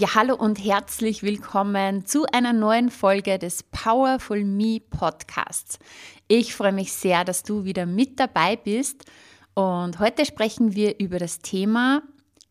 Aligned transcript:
Ja, 0.00 0.14
hallo 0.14 0.36
und 0.36 0.64
herzlich 0.64 1.24
willkommen 1.24 2.06
zu 2.06 2.24
einer 2.26 2.52
neuen 2.52 2.88
Folge 2.88 3.36
des 3.36 3.64
Powerful 3.64 4.44
Me 4.44 4.78
Podcasts. 4.78 5.80
Ich 6.28 6.54
freue 6.54 6.70
mich 6.70 6.92
sehr, 6.92 7.24
dass 7.24 7.42
du 7.42 7.64
wieder 7.64 7.84
mit 7.84 8.20
dabei 8.20 8.54
bist 8.54 9.06
und 9.54 9.98
heute 9.98 10.24
sprechen 10.24 10.76
wir 10.76 11.00
über 11.00 11.18
das 11.18 11.40
Thema, 11.40 12.02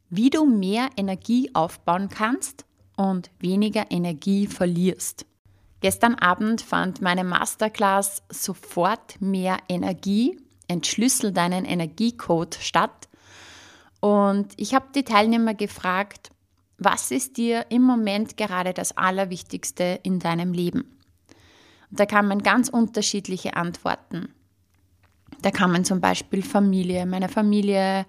wie 0.10 0.30
du 0.30 0.46
mehr 0.46 0.90
Energie 0.98 1.50
aufbauen 1.54 2.10
kannst 2.10 2.66
und 2.98 3.32
weniger 3.40 3.86
Energie 3.92 4.48
verlierst. 4.48 5.26
Gestern 5.80 6.16
Abend 6.16 6.60
fand 6.60 7.02
meine 7.02 7.24
Masterclass 7.24 8.24
Sofort 8.30 9.22
mehr 9.22 9.56
Energie, 9.70 10.38
entschlüssel 10.68 11.32
deinen 11.32 11.64
Energiecode 11.64 12.56
statt 12.56 13.08
und 14.02 14.50
ich 14.58 14.76
habe 14.76 14.88
die 14.94 15.06
Teilnehmer 15.06 15.54
gefragt, 15.54 16.32
was 16.78 17.12
ist 17.12 17.38
dir 17.38 17.66
im 17.70 17.82
Moment 17.82 18.38
gerade 18.38 18.74
das 18.74 18.96
Allerwichtigste 18.96 20.00
in 20.04 20.20
deinem 20.20 20.54
Leben? 20.54 20.98
Und 21.90 22.00
da 22.00 22.06
kamen 22.06 22.44
ganz 22.44 22.70
unterschiedliche 22.70 23.56
Antworten. 23.56 24.30
Da 25.42 25.52
kamen 25.52 25.86
zum 25.86 26.02
Beispiel 26.02 26.42
Familie, 26.42 27.06
meine 27.06 27.30
Familie, 27.30 28.06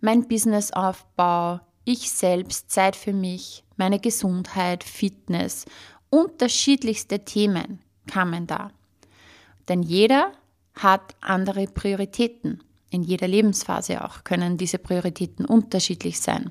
mein 0.00 0.26
Businessaufbau, 0.26 1.60
ich 1.84 2.10
selbst, 2.10 2.70
Zeit 2.70 2.96
für 2.96 3.12
mich, 3.12 3.64
meine 3.76 3.98
Gesundheit, 3.98 4.84
Fitness, 4.84 5.64
unterschiedlichste 6.10 7.24
Themen 7.24 7.80
kamen 8.06 8.46
da. 8.46 8.70
Denn 9.68 9.82
jeder 9.82 10.32
hat 10.74 11.14
andere 11.20 11.66
Prioritäten. 11.66 12.62
In 12.90 13.02
jeder 13.02 13.28
Lebensphase 13.28 14.04
auch 14.04 14.24
können 14.24 14.56
diese 14.56 14.78
Prioritäten 14.78 15.44
unterschiedlich 15.44 16.20
sein. 16.20 16.50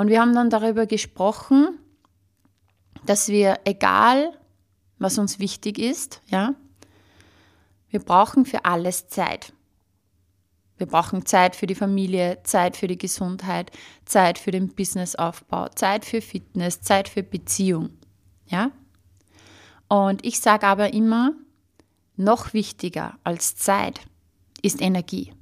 Und 0.00 0.08
wir 0.08 0.22
haben 0.22 0.34
dann 0.34 0.48
darüber 0.48 0.86
gesprochen, 0.86 1.78
dass 3.04 3.28
wir, 3.28 3.60
egal 3.66 4.32
was 4.98 5.18
uns 5.18 5.38
wichtig 5.38 5.78
ist, 5.78 6.22
ja, 6.28 6.54
wir 7.90 8.00
brauchen 8.00 8.46
für 8.46 8.64
alles 8.64 9.08
Zeit. 9.08 9.52
Wir 10.78 10.86
brauchen 10.86 11.26
Zeit 11.26 11.54
für 11.54 11.66
die 11.66 11.74
Familie, 11.74 12.38
Zeit 12.44 12.78
für 12.78 12.86
die 12.86 12.96
Gesundheit, 12.96 13.72
Zeit 14.06 14.38
für 14.38 14.50
den 14.50 14.68
Businessaufbau, 14.68 15.68
Zeit 15.68 16.06
für 16.06 16.22
Fitness, 16.22 16.80
Zeit 16.80 17.06
für 17.06 17.22
Beziehung. 17.22 17.90
Ja? 18.46 18.70
Und 19.88 20.24
ich 20.24 20.40
sage 20.40 20.66
aber 20.66 20.94
immer, 20.94 21.34
noch 22.16 22.54
wichtiger 22.54 23.18
als 23.22 23.54
Zeit 23.54 24.00
ist 24.62 24.80
Energie. 24.80 25.34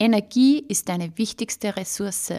Energie 0.00 0.58
ist 0.58 0.88
deine 0.88 1.16
wichtigste 1.16 1.76
Ressource. 1.76 2.32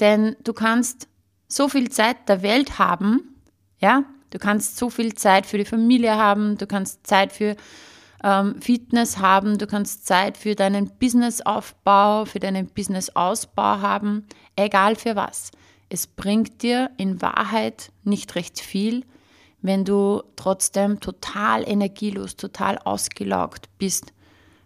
Denn 0.00 0.36
du 0.44 0.52
kannst 0.52 1.08
so 1.48 1.68
viel 1.68 1.90
Zeit 1.90 2.28
der 2.28 2.42
Welt 2.42 2.78
haben, 2.78 3.36
ja, 3.78 4.04
du 4.30 4.38
kannst 4.38 4.76
so 4.76 4.90
viel 4.90 5.14
Zeit 5.14 5.46
für 5.46 5.58
die 5.58 5.64
Familie 5.64 6.16
haben, 6.16 6.58
du 6.58 6.66
kannst 6.66 7.06
Zeit 7.06 7.32
für 7.32 7.56
ähm, 8.24 8.60
Fitness 8.60 9.18
haben, 9.18 9.58
du 9.58 9.66
kannst 9.66 10.06
Zeit 10.06 10.36
für 10.36 10.54
deinen 10.54 10.90
Businessaufbau, 10.98 12.24
für 12.24 12.40
deinen 12.40 12.66
Businessausbau 12.66 13.80
haben, 13.80 14.26
egal 14.56 14.96
für 14.96 15.16
was. 15.16 15.50
Es 15.88 16.06
bringt 16.06 16.62
dir 16.62 16.90
in 16.96 17.22
Wahrheit 17.22 17.92
nicht 18.02 18.34
recht 18.34 18.58
viel, 18.60 19.04
wenn 19.62 19.84
du 19.84 20.22
trotzdem 20.36 21.00
total 21.00 21.68
energielos, 21.68 22.36
total 22.36 22.78
ausgelaugt 22.78 23.68
bist, 23.78 24.12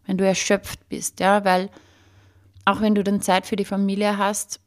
wenn 0.07 0.19
du 0.19 0.27
erschöpft 0.27 0.89
bist, 0.89 1.21
ja, 1.21 1.45
weil 1.45 1.71
auch 2.65 2.81
wenn 2.81 2.95
du 2.95 3.05
dann 3.05 3.21
Zeit 3.21 3.47
für 3.47 3.57
die 3.57 3.65
Familie 3.65 4.17
hast, 4.17 4.61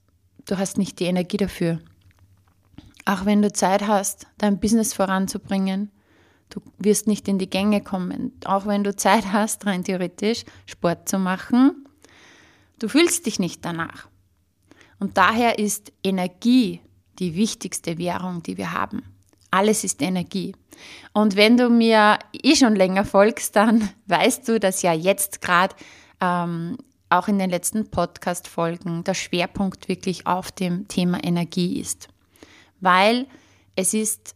du 0.45 0.57
hast 0.57 0.77
nicht 0.77 0.99
die 0.99 1.05
Energie 1.05 1.37
dafür. 1.37 1.79
Auch 3.05 3.25
wenn 3.25 3.41
du 3.41 3.51
Zeit 3.51 3.87
hast, 3.87 4.27
dein 4.37 4.59
Business 4.59 4.93
voranzubringen, 4.93 5.91
du 6.49 6.61
wirst 6.77 7.07
nicht 7.07 7.27
in 7.27 7.37
die 7.37 7.49
Gänge 7.49 7.81
kommen. 7.81 8.31
Auch 8.45 8.65
wenn 8.65 8.83
du 8.83 8.95
Zeit 8.95 9.31
hast, 9.31 9.65
rein 9.65 9.83
theoretisch 9.83 10.45
Sport 10.65 11.09
zu 11.09 11.19
machen, 11.19 11.85
du 12.79 12.87
fühlst 12.87 13.25
dich 13.25 13.39
nicht 13.39 13.65
danach. 13.65 14.07
Und 14.99 15.17
daher 15.17 15.59
ist 15.59 15.91
Energie 16.03 16.79
die 17.19 17.35
wichtigste 17.35 17.97
Währung, 17.97 18.41
die 18.43 18.57
wir 18.57 18.71
haben. 18.71 19.03
Alles 19.51 19.83
ist 19.83 20.01
Energie. 20.01 20.55
Und 21.13 21.35
wenn 21.35 21.57
du 21.57 21.69
mir 21.69 22.19
eh 22.31 22.55
schon 22.55 22.75
länger 22.75 23.05
folgst, 23.05 23.55
dann 23.55 23.89
weißt 24.07 24.47
du, 24.47 24.59
dass 24.59 24.81
ja 24.81 24.93
jetzt 24.93 25.41
gerade 25.41 25.75
ähm, 26.21 26.77
auch 27.13 27.27
in 27.27 27.37
den 27.37 27.49
letzten 27.49 27.89
Podcast-Folgen 27.89 29.03
der 29.03 29.13
Schwerpunkt 29.13 29.87
wirklich 29.87 30.25
auf 30.25 30.51
dem 30.51 30.87
Thema 30.87 31.23
Energie 31.23 31.79
ist. 31.79 32.07
Weil 32.79 33.27
es 33.75 33.93
ist 33.93 34.35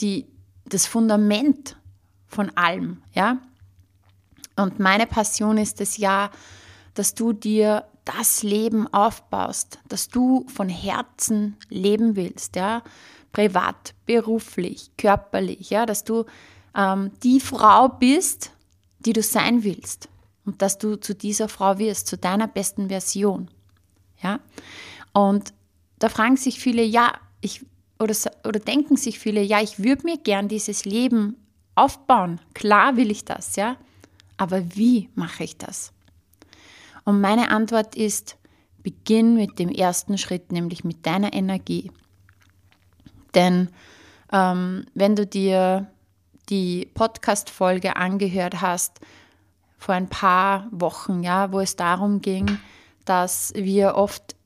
die, 0.00 0.26
das 0.66 0.86
Fundament 0.86 1.76
von 2.26 2.50
allem, 2.56 3.02
ja. 3.14 3.38
Und 4.56 4.78
meine 4.78 5.06
Passion 5.06 5.56
ist 5.56 5.80
es 5.80 5.96
ja, 5.96 6.30
dass 6.94 7.14
du 7.14 7.32
dir 7.32 7.84
das 8.04 8.42
Leben 8.42 8.86
aufbaust, 8.92 9.78
dass 9.88 10.08
du 10.08 10.46
von 10.48 10.68
Herzen 10.68 11.56
leben 11.70 12.16
willst, 12.16 12.56
ja, 12.56 12.82
privat, 13.32 13.94
beruflich, 14.04 14.90
körperlich, 14.98 15.70
ja, 15.70 15.86
dass 15.86 16.04
du 16.04 16.26
ähm, 16.76 17.12
die 17.22 17.40
Frau 17.40 17.88
bist, 17.88 18.52
die 18.98 19.14
du 19.14 19.22
sein 19.22 19.64
willst 19.64 20.11
und 20.44 20.62
dass 20.62 20.78
du 20.78 20.96
zu 20.96 21.14
dieser 21.14 21.48
Frau 21.48 21.78
wirst, 21.78 22.06
zu 22.06 22.16
deiner 22.16 22.48
besten 22.48 22.88
Version. 22.88 23.48
Ja? 24.22 24.40
Und 25.12 25.52
da 25.98 26.08
fragen 26.08 26.36
sich 26.36 26.58
viele, 26.60 26.82
ja, 26.82 27.12
ich, 27.40 27.64
oder, 27.98 28.14
oder 28.44 28.60
denken 28.60 28.96
sich 28.96 29.18
viele, 29.18 29.42
ja, 29.42 29.60
ich 29.60 29.82
würde 29.82 30.04
mir 30.04 30.18
gern 30.18 30.48
dieses 30.48 30.84
Leben 30.84 31.36
aufbauen. 31.74 32.40
Klar 32.54 32.96
will 32.96 33.10
ich 33.10 33.24
das, 33.24 33.56
ja. 33.56 33.76
Aber 34.36 34.74
wie 34.74 35.08
mache 35.14 35.44
ich 35.44 35.56
das? 35.56 35.92
Und 37.04 37.20
meine 37.20 37.50
Antwort 37.50 37.94
ist, 37.94 38.36
beginn 38.82 39.34
mit 39.34 39.58
dem 39.58 39.68
ersten 39.68 40.18
Schritt, 40.18 40.50
nämlich 40.50 40.82
mit 40.82 41.06
deiner 41.06 41.32
Energie. 41.32 41.92
Denn 43.34 43.68
ähm, 44.32 44.86
wenn 44.94 45.14
du 45.14 45.26
dir 45.26 45.86
die 46.48 46.90
Podcast-Folge 46.94 47.96
angehört 47.96 48.60
hast, 48.60 49.00
vor 49.82 49.96
ein 49.96 50.08
paar 50.08 50.68
Wochen, 50.70 51.22
ja, 51.24 51.52
wo 51.52 51.58
es 51.58 51.74
darum 51.74 52.20
ging, 52.20 52.58
dass 53.04 53.52
wir 53.56 53.96
oft 53.96 54.36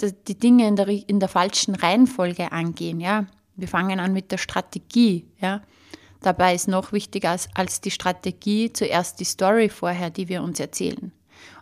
die 0.00 0.38
Dinge 0.38 0.68
in 0.68 0.76
der, 0.76 0.88
in 0.88 1.18
der 1.18 1.28
falschen 1.28 1.74
Reihenfolge 1.74 2.52
angehen, 2.52 3.00
ja. 3.00 3.26
Wir 3.56 3.68
fangen 3.68 3.98
an 3.98 4.12
mit 4.12 4.30
der 4.30 4.38
Strategie, 4.38 5.26
ja. 5.40 5.62
Dabei 6.20 6.54
ist 6.54 6.68
noch 6.68 6.92
wichtiger 6.92 7.30
als, 7.30 7.48
als 7.54 7.80
die 7.80 7.90
Strategie 7.90 8.72
zuerst 8.72 9.18
die 9.18 9.24
Story 9.24 9.68
vorher, 9.68 10.10
die 10.10 10.28
wir 10.28 10.42
uns 10.42 10.60
erzählen. 10.60 11.12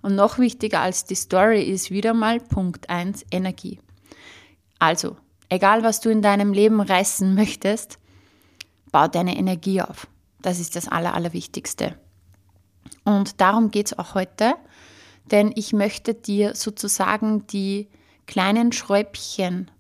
Und 0.03 0.15
noch 0.17 0.39
wichtiger 0.39 0.81
als 0.81 1.05
die 1.05 1.15
Story 1.15 1.63
ist 1.63 1.91
wieder 1.91 2.13
mal 2.13 2.41
Punkt 2.41 2.91
1 2.91 3.25
Energie. 3.31 3.81
Also, 4.79 5.17
egal 5.49 5.83
was 5.83 6.01
du 6.01 6.11
in 6.11 6.21
deinem 6.21 6.53
Leben 6.53 6.81
reißen 6.81 7.35
möchtest, 7.35 7.99
bau 8.93 9.09
deine 9.09 9.37
Energie 9.37 9.81
auf. 9.81 10.09
Das 10.43 10.61
ist 10.61 10.77
das 10.77 10.89
Aller, 10.89 11.15
Allerwichtigste. 11.15 11.97
Und 13.05 13.41
darum 13.41 13.71
geht 13.71 13.87
es 13.87 13.99
auch 13.99 14.15
heute, 14.15 14.55
denn 15.31 15.53
ich 15.55 15.73
möchte 15.73 16.15
dir 16.15 16.55
sozusagen 16.55 17.47
die 17.47 17.89
kleinen 18.27 18.73
Schräubchen 18.73 19.71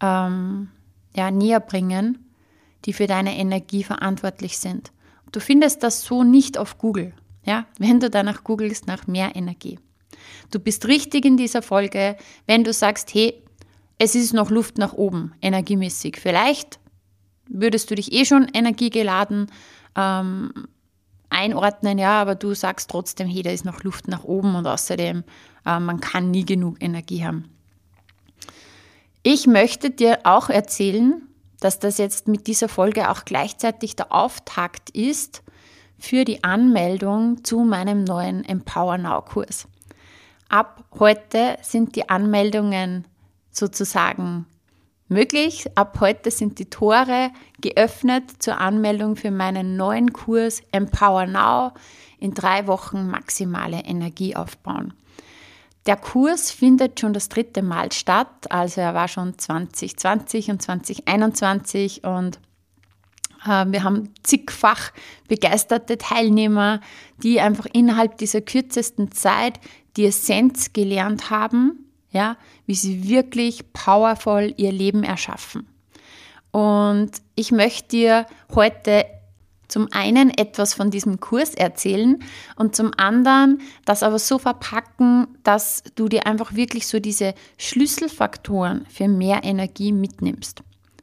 ähm, 0.00 0.70
ja, 1.14 1.30
näher 1.30 1.60
bringen, 1.60 2.30
die 2.84 2.92
für 2.92 3.06
deine 3.06 3.36
Energie 3.36 3.84
verantwortlich 3.84 4.58
sind. 4.58 4.92
Du 5.32 5.40
findest 5.40 5.82
das 5.82 6.02
so 6.02 6.24
nicht 6.24 6.58
auf 6.58 6.78
Google, 6.78 7.12
ja, 7.44 7.66
wenn 7.78 8.00
du 8.00 8.10
danach 8.10 8.44
googelst 8.44 8.86
nach 8.86 9.06
mehr 9.06 9.36
Energie. 9.36 9.78
Du 10.50 10.58
bist 10.58 10.86
richtig 10.88 11.24
in 11.24 11.36
dieser 11.36 11.62
Folge, 11.62 12.16
wenn 12.46 12.64
du 12.64 12.72
sagst, 12.72 13.14
hey, 13.14 13.42
es 13.98 14.14
ist 14.14 14.32
noch 14.32 14.50
Luft 14.50 14.78
nach 14.78 14.94
oben, 14.94 15.34
energiemäßig. 15.42 16.16
Vielleicht 16.18 16.80
würdest 17.48 17.90
du 17.90 17.94
dich 17.94 18.12
eh 18.12 18.24
schon 18.24 18.48
energiegeladen 18.52 19.50
ähm, 19.96 20.52
einordnen, 21.30 21.98
ja, 21.98 22.20
aber 22.20 22.34
du 22.34 22.54
sagst 22.54 22.90
trotzdem, 22.90 23.28
hey, 23.28 23.42
da 23.42 23.50
ist 23.50 23.64
noch 23.64 23.82
Luft 23.82 24.08
nach 24.08 24.24
oben 24.24 24.54
und 24.54 24.66
außerdem, 24.66 25.24
äh, 25.66 25.80
man 25.80 26.00
kann 26.00 26.30
nie 26.30 26.44
genug 26.44 26.76
Energie 26.80 27.24
haben. 27.24 27.50
Ich 29.22 29.46
möchte 29.46 29.90
dir 29.90 30.20
auch 30.24 30.48
erzählen, 30.48 31.22
dass 31.60 31.78
das 31.78 31.98
jetzt 31.98 32.26
mit 32.26 32.46
dieser 32.46 32.68
Folge 32.68 33.10
auch 33.10 33.24
gleichzeitig 33.24 33.96
der 33.96 34.12
Auftakt 34.12 34.90
ist 34.90 35.42
für 35.98 36.24
die 36.24 36.42
Anmeldung 36.42 37.44
zu 37.44 37.60
meinem 37.60 38.04
neuen 38.04 38.44
Empower 38.44 38.96
Now 38.96 39.20
Kurs. 39.20 39.68
Ab 40.48 40.84
heute 40.98 41.58
sind 41.60 41.96
die 41.96 42.08
Anmeldungen 42.08 43.06
sozusagen 43.52 44.46
möglich. 45.10 45.66
Ab 45.74 45.98
heute 46.00 46.30
sind 46.30 46.58
die 46.58 46.70
Tore 46.70 47.30
geöffnet 47.60 48.42
zur 48.42 48.58
Anmeldung 48.58 49.16
für 49.16 49.30
meinen 49.30 49.76
neuen 49.76 50.12
Kurs 50.12 50.62
Empower 50.72 51.26
Now 51.26 51.72
in 52.18 52.32
drei 52.32 52.66
Wochen 52.66 53.08
maximale 53.08 53.80
Energie 53.84 54.36
aufbauen. 54.36 54.94
Der 55.86 55.96
Kurs 55.96 56.50
findet 56.50 57.00
schon 57.00 57.12
das 57.12 57.28
dritte 57.28 57.62
Mal 57.62 57.90
statt, 57.92 58.50
also 58.50 58.80
er 58.80 58.94
war 58.94 59.08
schon 59.08 59.38
2020 59.38 60.50
und 60.50 60.62
2021 60.62 62.04
und 62.04 62.38
äh, 63.46 63.64
wir 63.66 63.82
haben 63.82 64.12
zigfach 64.22 64.92
begeisterte 65.28 65.98
Teilnehmer, 65.98 66.80
die 67.22 67.40
einfach 67.40 67.66
innerhalb 67.72 68.18
dieser 68.18 68.42
kürzesten 68.42 69.12
Zeit 69.12 69.58
die 69.96 70.06
Essenz 70.06 70.72
gelernt 70.72 71.30
haben, 71.30 71.89
ja, 72.10 72.36
wie 72.66 72.74
sie 72.74 73.08
wirklich 73.08 73.72
powervoll 73.72 74.54
ihr 74.56 74.72
Leben 74.72 75.02
erschaffen. 75.02 75.68
Und 76.50 77.10
ich 77.34 77.52
möchte 77.52 77.88
dir 77.88 78.26
heute 78.54 79.06
zum 79.68 79.88
einen 79.92 80.30
etwas 80.30 80.74
von 80.74 80.90
diesem 80.90 81.20
Kurs 81.20 81.54
erzählen 81.54 82.22
und 82.56 82.74
zum 82.74 82.90
anderen 82.96 83.60
das 83.84 84.02
aber 84.02 84.18
so 84.18 84.38
verpacken, 84.38 85.28
dass 85.44 85.84
du 85.94 86.08
dir 86.08 86.26
einfach 86.26 86.54
wirklich 86.54 86.88
so 86.88 86.98
diese 86.98 87.34
Schlüsselfaktoren 87.56 88.84
für 88.86 89.06
mehr 89.06 89.44
Energie 89.44 89.92
mitnimmst. 89.92 90.62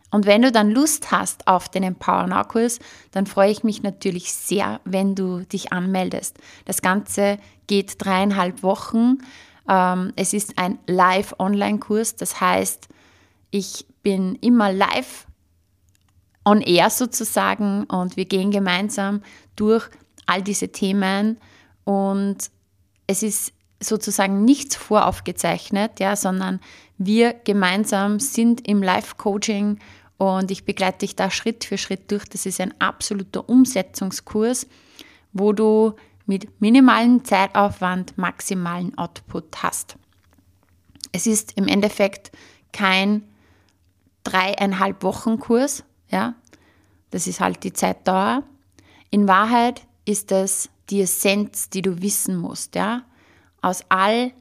Und 0.09 0.25
wenn 0.25 0.41
du 0.41 0.51
dann 0.51 0.71
Lust 0.71 1.11
hast 1.11 1.47
auf 1.47 1.69
den 1.69 1.83
Empower 1.83 2.27
Now 2.27 2.43
Kurs, 2.43 2.79
dann 3.11 3.25
freue 3.25 3.51
ich 3.51 3.63
mich 3.63 3.83
natürlich 3.83 4.33
sehr, 4.33 4.79
wenn 4.85 5.15
du 5.15 5.39
dich 5.41 5.73
anmeldest. 5.73 6.37
Das 6.65 6.81
Ganze 6.81 7.39
geht 7.67 7.95
dreieinhalb 7.97 8.63
Wochen. 8.63 9.17
Ähm, 9.67 10.13
es 10.15 10.33
ist 10.33 10.57
ein 10.57 10.79
Live-Online-Kurs, 10.87 12.15
das 12.15 12.39
heißt, 12.39 12.87
ich 13.51 13.85
bin 14.03 14.35
immer 14.35 14.71
live 14.71 15.27
on 16.45 16.61
air 16.61 16.89
sozusagen 16.89 17.83
und 17.85 18.15
wir 18.15 18.25
gehen 18.25 18.51
gemeinsam 18.51 19.21
durch 19.55 19.89
all 20.25 20.41
diese 20.41 20.69
Themen 20.69 21.37
und 21.83 22.37
es 23.07 23.23
ist 23.23 23.53
sozusagen 23.79 24.43
nichts 24.45 24.75
voraufgezeichnet, 24.75 25.99
ja, 25.99 26.15
sondern 26.15 26.59
wir 26.97 27.33
gemeinsam 27.33 28.19
sind 28.19 28.67
im 28.67 28.81
Live-Coaching 28.81 29.79
und 30.17 30.49
ich 30.49 30.65
begleite 30.65 30.99
dich 30.99 31.15
da 31.15 31.29
Schritt 31.29 31.63
für 31.63 31.77
Schritt 31.77 32.09
durch. 32.11 32.25
Das 32.25 32.45
ist 32.45 32.59
ein 32.59 32.73
absoluter 32.79 33.47
Umsetzungskurs, 33.47 34.67
wo 35.31 35.53
du 35.53 35.93
mit 36.27 36.61
minimalem 36.61 37.23
Zeitaufwand 37.25 38.17
maximalen 38.17 38.95
Output 38.97 39.63
hast. 39.63 39.97
Es 41.11 41.25
ist 41.25 41.53
im 41.57 41.67
Endeffekt 41.67 42.31
kein 42.71 43.23
dreieinhalb 44.23 45.03
Wochen 45.03 45.39
Kurs, 45.39 45.83
ja, 46.09 46.35
das 47.09 47.27
ist 47.27 47.39
halt 47.39 47.63
die 47.63 47.73
Zeitdauer. 47.73 48.43
In 49.09 49.27
Wahrheit 49.27 49.87
ist 50.05 50.31
es 50.31 50.69
die 50.89 51.01
Essenz, 51.01 51.69
die 51.69 51.81
du 51.81 52.01
wissen 52.01 52.37
musst, 52.37 52.75
ja. 52.75 53.03
Aus 53.61 53.83
all, 53.89 54.31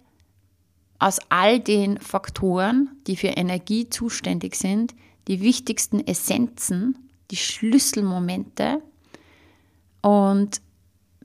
aus 0.99 1.19
all 1.29 1.61
den 1.61 1.99
Faktoren, 2.01 2.91
die 3.07 3.17
für 3.17 3.29
Energie 3.29 3.89
zuständig 3.89 4.57
sind, 4.57 4.95
die 5.29 5.41
wichtigsten 5.41 6.07
Essenzen, 6.07 7.11
die 7.31 7.37
Schlüsselmomente. 7.37 8.83
Und 10.03 10.61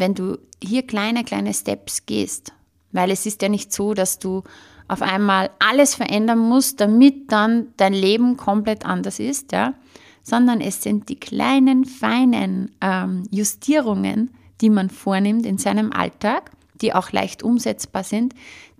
wenn 0.01 0.15
du 0.15 0.37
hier 0.61 0.85
kleine, 0.85 1.23
kleine 1.23 1.53
Steps 1.53 2.05
gehst, 2.05 2.51
weil 2.91 3.11
es 3.11 3.25
ist 3.25 3.41
ja 3.41 3.47
nicht 3.47 3.71
so, 3.71 3.93
dass 3.93 4.19
du 4.19 4.43
auf 4.89 5.01
einmal 5.01 5.51
alles 5.59 5.95
verändern 5.95 6.39
musst, 6.39 6.81
damit 6.81 7.31
dann 7.31 7.67
dein 7.77 7.93
Leben 7.93 8.35
komplett 8.35 8.85
anders 8.85 9.19
ist, 9.19 9.53
ja, 9.53 9.75
sondern 10.21 10.59
es 10.59 10.83
sind 10.83 11.07
die 11.07 11.15
kleinen, 11.15 11.85
feinen 11.85 12.71
ähm, 12.81 13.23
Justierungen, 13.31 14.31
die 14.59 14.69
man 14.69 14.89
vornimmt 14.89 15.45
in 15.45 15.57
seinem 15.57 15.93
Alltag, 15.93 16.51
die 16.81 16.93
auch 16.93 17.11
leicht 17.11 17.41
umsetzbar 17.43 18.03
sind, 18.03 18.33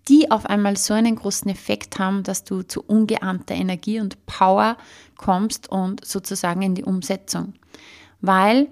die 0.10 0.32
auf 0.32 0.48
einmal 0.48 0.76
so 0.76 0.94
einen 0.94 1.16
großen 1.16 1.50
Effekt 1.50 2.00
haben, 2.00 2.24
dass 2.24 2.44
du 2.44 2.64
zu 2.64 2.82
ungeahnter 2.82 3.56
Energie 3.56 4.00
und 4.00 4.26
Power 4.26 4.76
kommst 5.16 5.72
und 5.72 6.04
sozusagen 6.04 6.64
in 6.64 6.76
die 6.76 6.84
Umsetzung. 6.84 7.54
Weil 8.20 8.68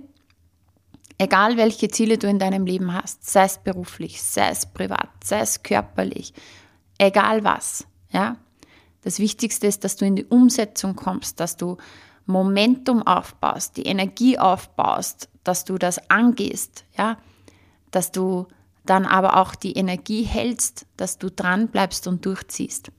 egal 1.19 1.57
welche 1.57 1.89
Ziele 1.89 2.18
du 2.18 2.27
in 2.27 2.39
deinem 2.39 2.66
Leben 2.66 2.92
hast, 2.94 3.30
sei 3.30 3.44
es 3.44 3.60
beruflich, 3.60 4.24
sei 4.24 4.50
es 4.50 4.66
privat, 4.66 5.10
sei 5.24 5.42
es 5.42 5.62
körperlich, 5.62 6.33
egal 6.98 7.44
was, 7.44 7.86
ja, 8.10 8.38
das 9.01 9.19
Wichtigste 9.19 9.68
ist, 9.68 9.83
dass 9.83 9.95
du 9.95 10.06
in 10.06 10.16
die 10.16 10.25
Umsetzung 10.25 10.95
kommst, 10.95 11.39
dass 11.39 11.56
du 11.56 11.77
Momentum 12.25 13.06
aufbaust, 13.06 13.77
die 13.77 13.86
Energie 13.86 14.38
aufbaust, 14.38 15.30
dass 15.44 15.66
du 15.66 15.77
das 15.77 16.10
angehst, 16.10 16.86
ja, 16.98 17.18
dass 17.92 18.12
du 18.12 18.48
dann 18.86 19.06
aber 19.06 19.38
auch 19.38 19.56
die 19.56 19.74
Energie 19.74 20.24
hältst, 20.24 20.86
dass 20.98 21.18
du 21.18 21.30
dran 21.30 21.68
bleibst 21.68 22.07
und 22.07 22.25
durchziehst. 22.25 22.92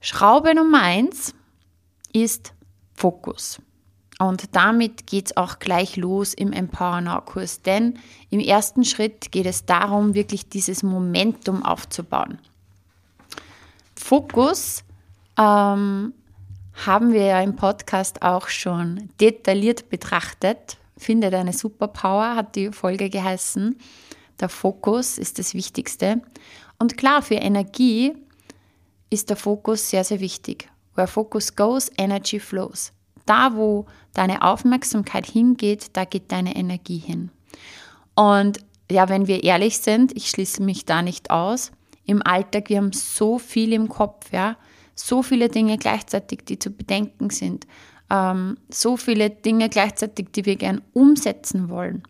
Schraube 0.00 0.54
Nummer 0.54 0.82
eins 0.82 1.34
ist 2.12 2.54
Fokus. 2.94 3.60
Und 4.20 4.54
damit 4.54 5.06
geht 5.06 5.28
es 5.28 5.36
auch 5.38 5.60
gleich 5.60 5.96
los 5.96 6.34
im 6.34 6.52
Empower 6.52 7.00
Now 7.00 7.22
Kurs, 7.22 7.62
denn 7.62 7.98
im 8.28 8.38
ersten 8.38 8.84
Schritt 8.84 9.32
geht 9.32 9.46
es 9.46 9.64
darum, 9.64 10.12
wirklich 10.12 10.50
dieses 10.50 10.82
Momentum 10.82 11.64
aufzubauen. 11.64 12.38
Fokus 13.96 14.84
ähm, 15.38 16.12
haben 16.86 17.12
wir 17.14 17.24
ja 17.24 17.40
im 17.40 17.56
Podcast 17.56 18.20
auch 18.20 18.48
schon 18.48 19.08
detailliert 19.22 19.88
betrachtet. 19.88 20.76
Finde 20.98 21.30
deine 21.30 21.54
Superpower 21.54 22.36
hat 22.36 22.56
die 22.56 22.72
Folge 22.72 23.08
geheißen. 23.08 23.78
Der 24.38 24.50
Fokus 24.50 25.16
ist 25.16 25.38
das 25.38 25.54
Wichtigste. 25.54 26.20
Und 26.78 26.98
klar, 26.98 27.22
für 27.22 27.36
Energie 27.36 28.12
ist 29.08 29.30
der 29.30 29.36
Fokus 29.38 29.88
sehr, 29.88 30.04
sehr 30.04 30.20
wichtig. 30.20 30.68
Where 30.94 31.06
focus 31.08 31.56
goes, 31.56 31.90
energy 31.96 32.38
flows. 32.38 32.92
Da, 33.30 33.54
wo 33.54 33.86
deine 34.12 34.42
Aufmerksamkeit 34.42 35.26
hingeht, 35.26 35.90
da 35.92 36.04
geht 36.04 36.32
deine 36.32 36.56
Energie 36.56 36.98
hin. 36.98 37.30
Und 38.14 38.58
ja, 38.90 39.08
wenn 39.08 39.28
wir 39.28 39.44
ehrlich 39.44 39.78
sind, 39.78 40.16
ich 40.16 40.30
schließe 40.30 40.62
mich 40.62 40.84
da 40.84 41.02
nicht 41.02 41.30
aus, 41.30 41.70
im 42.04 42.22
Alltag, 42.26 42.70
wir 42.70 42.78
haben 42.78 42.92
so 42.92 43.38
viel 43.38 43.72
im 43.72 43.88
Kopf, 43.88 44.32
ja 44.32 44.56
so 45.00 45.22
viele 45.22 45.48
Dinge 45.48 45.78
gleichzeitig, 45.78 46.44
die 46.44 46.58
zu 46.58 46.70
bedenken 46.70 47.30
sind, 47.30 47.66
ähm, 48.10 48.56
so 48.68 48.96
viele 48.96 49.30
Dinge 49.30 49.68
gleichzeitig, 49.68 50.28
die 50.32 50.44
wir 50.44 50.56
gern 50.56 50.82
umsetzen 50.92 51.68
wollen. 51.68 52.02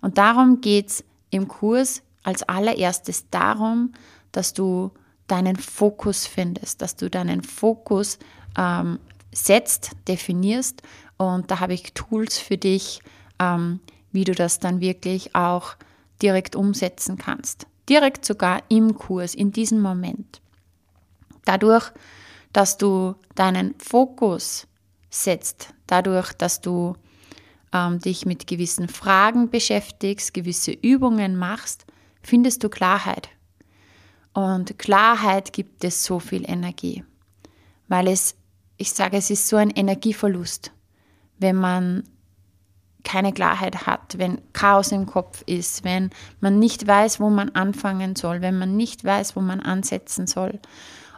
Und 0.00 0.18
darum 0.18 0.60
geht 0.60 0.88
es 0.88 1.04
im 1.30 1.48
Kurs 1.48 2.02
als 2.22 2.42
allererstes 2.44 3.28
darum, 3.30 3.92
dass 4.32 4.52
du 4.52 4.92
deinen 5.26 5.56
Fokus 5.56 6.26
findest, 6.26 6.82
dass 6.82 6.96
du 6.96 7.08
deinen 7.10 7.42
Fokus 7.42 8.18
ähm, 8.56 8.98
setzt, 9.32 9.92
definierst. 10.08 10.82
Und 11.16 11.50
da 11.50 11.60
habe 11.60 11.74
ich 11.74 11.94
Tools 11.94 12.38
für 12.38 12.56
dich, 12.58 13.00
ähm, 13.38 13.80
wie 14.12 14.24
du 14.24 14.32
das 14.32 14.58
dann 14.58 14.80
wirklich 14.80 15.34
auch 15.34 15.74
direkt 16.20 16.54
umsetzen 16.54 17.16
kannst. 17.16 17.66
Direkt 17.88 18.24
sogar 18.24 18.62
im 18.68 18.94
Kurs, 18.94 19.34
in 19.34 19.52
diesem 19.52 19.80
Moment. 19.80 20.40
Dadurch, 21.44 21.90
dass 22.52 22.78
du 22.78 23.14
deinen 23.34 23.74
Fokus 23.78 24.66
setzt, 25.10 25.74
dadurch, 25.86 26.32
dass 26.32 26.60
du 26.60 26.94
ähm, 27.72 27.98
dich 27.98 28.26
mit 28.26 28.46
gewissen 28.46 28.88
Fragen 28.88 29.50
beschäftigst, 29.50 30.34
gewisse 30.34 30.72
Übungen 30.72 31.36
machst, 31.36 31.86
findest 32.22 32.62
du 32.62 32.68
Klarheit. 32.68 33.28
Und 34.34 34.78
Klarheit 34.78 35.52
gibt 35.52 35.84
es 35.84 36.04
so 36.04 36.18
viel 36.18 36.48
Energie, 36.48 37.04
weil 37.88 38.08
es, 38.08 38.34
ich 38.82 38.92
sage, 38.92 39.16
es 39.16 39.30
ist 39.30 39.48
so 39.48 39.56
ein 39.56 39.70
Energieverlust, 39.70 40.72
wenn 41.38 41.56
man 41.56 42.02
keine 43.04 43.32
Klarheit 43.32 43.86
hat, 43.86 44.18
wenn 44.18 44.40
Chaos 44.52 44.90
im 44.90 45.06
Kopf 45.06 45.42
ist, 45.46 45.84
wenn 45.84 46.10
man 46.40 46.58
nicht 46.58 46.86
weiß, 46.86 47.20
wo 47.20 47.30
man 47.30 47.50
anfangen 47.50 48.16
soll, 48.16 48.40
wenn 48.40 48.58
man 48.58 48.76
nicht 48.76 49.04
weiß, 49.04 49.36
wo 49.36 49.40
man 49.40 49.60
ansetzen 49.60 50.26
soll. 50.26 50.58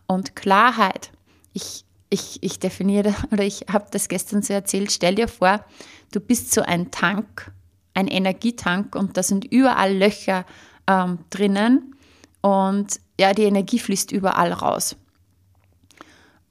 Und 0.07 0.37
Klarheit, 0.37 1.11
ich, 1.55 1.85
ich, 2.11 2.43
ich 2.43 2.59
definiere 2.59 3.15
oder 3.33 3.45
ich 3.45 3.67
habe 3.73 3.87
das 3.91 4.09
gestern 4.09 4.43
so 4.43 4.53
erzählt, 4.53 4.93
stell 4.93 5.15
dir 5.15 5.29
vor, 5.29 5.65
du 6.13 6.21
bist 6.21 6.53
so 6.53 6.61
ein 6.61 6.91
Tank, 6.91 7.51
ein 7.95 8.09
Energietank 8.09 8.95
und 8.95 9.17
da 9.17 9.23
sind 9.23 9.47
überall 9.47 9.97
Löcher 9.97 10.45
ähm, 10.87 11.19
drinnen 11.31 11.95
und 12.43 13.01
ja, 13.19 13.33
die 13.33 13.45
Energie 13.45 13.79
fließt 13.79 14.13
überall 14.13 14.53
raus. 14.53 14.97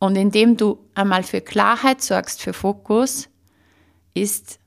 Und 0.04 0.18
indem 0.18 0.58
du 0.58 0.80
einmal 0.96 1.24
für 1.24 1.40
Klarheit 1.40 2.02
sorgst, 2.02 2.42
für 2.42 2.52
Fokus, 2.52 3.30
ist 4.14 4.60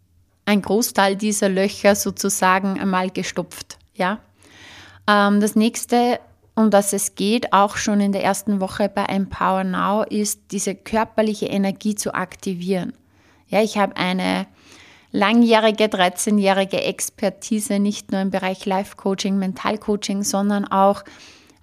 ein 0.47 0.63
Großteil 0.63 1.15
dieser 1.15 1.51
Löcher 1.51 1.95
sozusagen 1.95 2.81
einmal 2.81 3.11
gestopft. 3.11 3.77
Ja? 3.93 4.21
Ähm, 5.07 5.43
das 5.43 5.55
nächste, 5.55 6.21
um 6.55 6.71
das 6.71 6.95
es 6.95 7.17
geht, 7.17 7.53
auch 7.53 7.77
schon 7.77 8.01
in 8.01 8.13
der 8.13 8.25
ersten 8.25 8.63
Woche 8.63 8.89
bei 8.89 9.05
Empower 9.05 9.63
Now, 9.63 10.05
ist 10.05 10.41
diese 10.53 10.75
körperliche 10.75 11.49
Energie 11.49 11.95
zu 11.95 12.15
aktivieren. 12.15 12.95
Ja, 13.49 13.61
ich 13.61 13.77
habe 13.77 13.95
eine 13.99 14.47
langjährige, 15.13 15.85
13-jährige 15.85 16.81
Expertise, 16.81 17.79
nicht 17.79 18.11
nur 18.11 18.23
im 18.23 18.31
Bereich 18.31 18.65
Life-Coaching, 18.65 19.37
Mental-Coaching, 19.37 20.23
sondern 20.23 20.65
auch 20.67 21.05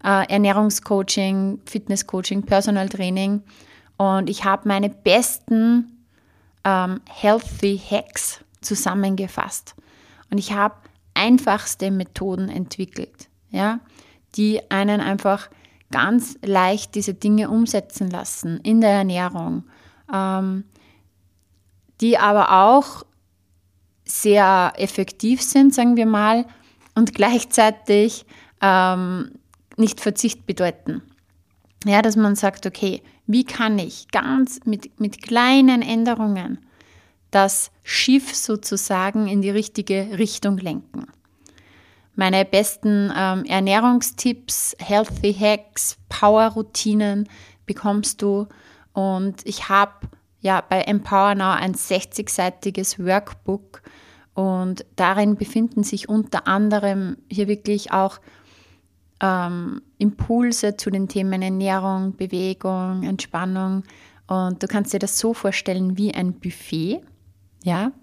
äh, 0.04 0.30
Ernährungscoaching, 0.30 1.62
Fitness-Coaching, 1.66 2.44
Personal 2.44 2.90
Training. 2.90 3.44
Und 3.98 4.30
ich 4.30 4.44
habe 4.44 4.68
meine 4.68 4.90
besten 4.90 6.06
ähm, 6.64 7.02
Healthy 7.10 7.80
Hacks 7.90 8.44
zusammengefasst. 8.62 9.76
Und 10.30 10.38
ich 10.38 10.54
habe 10.54 10.76
einfachste 11.14 11.92
Methoden 11.92 12.50
entwickelt, 12.50 13.30
ja, 13.52 13.80
die 14.36 14.72
einen 14.72 15.00
einfach 15.00 15.50
ganz 15.92 16.40
leicht 16.44 16.96
diese 16.96 17.14
Dinge 17.14 17.50
umsetzen 17.50 18.10
lassen 18.10 18.60
in 18.62 18.82
der 18.82 18.90
Ernährung, 18.90 19.64
ähm, 20.12 20.64
die 22.02 22.18
aber 22.18 22.52
auch 22.52 23.04
sehr 24.06 24.74
effektiv 24.76 25.42
sind, 25.42 25.74
sagen 25.74 25.96
wir 25.96 26.08
mal, 26.08 26.46
und 26.96 27.14
gleichzeitig 27.14 28.26
ähm, 28.62 29.32
nicht 29.78 30.02
Verzicht 30.02 30.46
bedeuten. 30.46 31.02
Ja, 31.86 32.02
dass 32.02 32.16
man 32.16 32.36
sagt, 32.36 32.66
okay, 32.66 33.02
wie 33.28 33.44
kann 33.44 33.78
ich 33.80 34.08
ganz 34.12 34.62
mit, 34.66 35.00
mit 35.00 35.22
kleinen 35.22 35.82
Änderungen 35.82 36.60
das 37.32 37.72
Schiff 37.84 38.36
sozusagen 38.36 39.28
in 39.28 39.42
die 39.42 39.50
richtige 39.50 40.18
Richtung 40.18 40.58
lenken? 40.58 41.08
Meine 42.16 42.46
besten 42.46 43.12
ähm, 43.16 43.44
Ernährungstipps, 43.46 44.76
Healthy 44.80 45.34
Hacks, 45.34 45.98
Power-Routinen 46.10 47.28
bekommst 47.66 48.22
du. 48.22 48.48
Und 48.94 49.46
ich 49.46 49.68
habe 49.68 49.94
ja 50.40 50.62
bei 50.62 50.82
Empower 50.82 51.34
Now 51.34 51.52
ein 51.52 51.74
60-seitiges 51.74 53.04
Workbook 53.04 53.82
und 54.36 54.86
darin 54.96 55.36
befinden 55.36 55.84
sich 55.84 56.10
unter 56.10 56.48
anderem 56.48 57.18
hier 57.30 57.48
wirklich 57.48 57.92
auch 57.92 58.20
ähm, 59.24 59.82
Impulse 59.98 60.76
zu 60.76 60.92
den 60.92 61.08
Themen 61.08 61.42
Ernährung, 61.42 62.16
Bewegung, 62.18 63.04
Entspannung. 63.04 63.84
Und 64.28 64.62
du 64.62 64.68
kannst 64.68 64.94
dir 64.94 65.00
das 65.00 65.18
so 65.18 65.34
vorstellen 65.34 65.98
wie 65.98 66.14
ein 66.14 66.34
Buffet, 66.34 67.00
ja, 67.64 67.94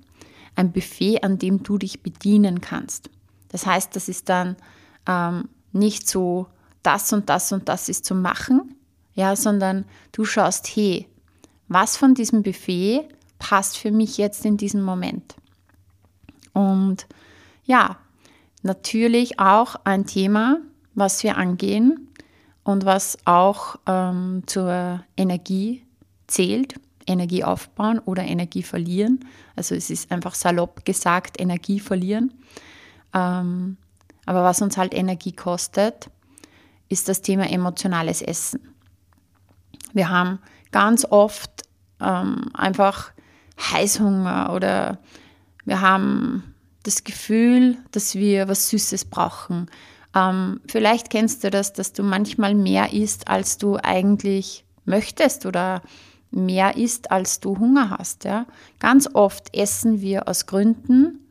ein 0.57 0.73
Buffet, 0.73 1.23
an 1.23 1.39
dem 1.39 1.63
du 1.63 1.77
dich 1.77 2.03
bedienen 2.03 2.63
kannst. 2.63 3.11
Das 3.49 3.67
heißt, 3.67 3.95
das 3.95 4.09
ist 4.09 4.31
dann 4.31 4.57
ähm, 5.07 5.49
nicht 5.73 6.09
so, 6.09 6.47
das 6.83 7.13
und 7.13 7.29
das 7.29 7.53
und 7.53 7.69
das 7.69 7.91
ist 7.91 8.07
zu 8.07 8.15
machen, 8.15 8.75
ja, 9.13 9.37
sondern 9.37 9.85
du 10.13 10.25
schaust, 10.25 10.67
hey, 10.75 11.07
was 11.69 11.99
von 11.99 12.15
diesem 12.15 12.43
Buffet 12.43 13.07
passt 13.39 13.77
für 13.77 13.91
mich 13.91 14.17
jetzt 14.17 14.47
in 14.47 14.57
diesem 14.57 14.83
Moment? 14.83 15.35
Und 16.55 17.07
ja, 17.65 17.99
natürlich 18.63 19.39
auch 19.39 19.77
ein 19.85 20.07
Thema, 20.07 20.59
was 21.01 21.25
wir 21.25 21.37
angehen 21.37 22.09
und 22.63 22.85
was 22.85 23.19
auch 23.25 23.77
ähm, 23.87 24.45
zur 24.47 25.03
Energie 25.17 25.85
zählt. 26.29 26.75
Energie 27.07 27.43
aufbauen 27.43 27.99
oder 27.99 28.23
Energie 28.23 28.63
verlieren. 28.63 29.25
Also 29.57 29.75
es 29.75 29.91
ist 29.91 30.13
einfach 30.13 30.35
salopp 30.35 30.85
gesagt, 30.85 31.41
Energie 31.41 31.81
verlieren. 31.81 32.33
Ähm, 33.13 33.79
aber 34.27 34.45
was 34.45 34.63
uns 34.63 34.77
halt 34.77 34.95
Energie 34.95 35.33
kostet, 35.33 36.09
ist 36.89 37.09
das 37.09 37.23
Thema 37.23 37.51
emotionales 37.51 38.23
Essen. 38.23 38.61
Wir 39.93 40.09
haben 40.09 40.39
ganz 40.71 41.05
oft 41.05 41.63
ähm, 42.01 42.51
einfach 42.55 43.11
Heißhunger 43.59 44.53
oder 44.53 44.99
wir 45.65 45.81
haben 45.81 46.55
das 46.85 47.03
Gefühl, 47.03 47.79
dass 47.91 48.15
wir 48.15 48.47
was 48.47 48.69
Süßes 48.69 49.07
brauchen 49.07 49.69
ähm, 50.15 50.61
vielleicht 50.67 51.11
kennst 51.11 51.45
du 51.45 51.51
das, 51.51 51.73
dass 51.73 51.93
du 51.93 52.03
manchmal 52.03 52.55
mehr 52.55 52.93
isst, 52.93 53.29
als 53.29 53.59
du 53.59 53.77
eigentlich 53.77 54.65
möchtest 54.85 55.47
oder 55.47 55.83
mehr 56.31 56.77
isst, 56.77 57.11
als 57.11 57.41
du 57.41 57.59
Hunger 57.59 57.91
hast. 57.91 58.25
Ja? 58.25 58.47
Ganz 58.79 59.09
oft 59.15 59.55
essen 59.57 60.01
wir 60.01 60.29
aus 60.29 60.47
Gründen, 60.47 61.27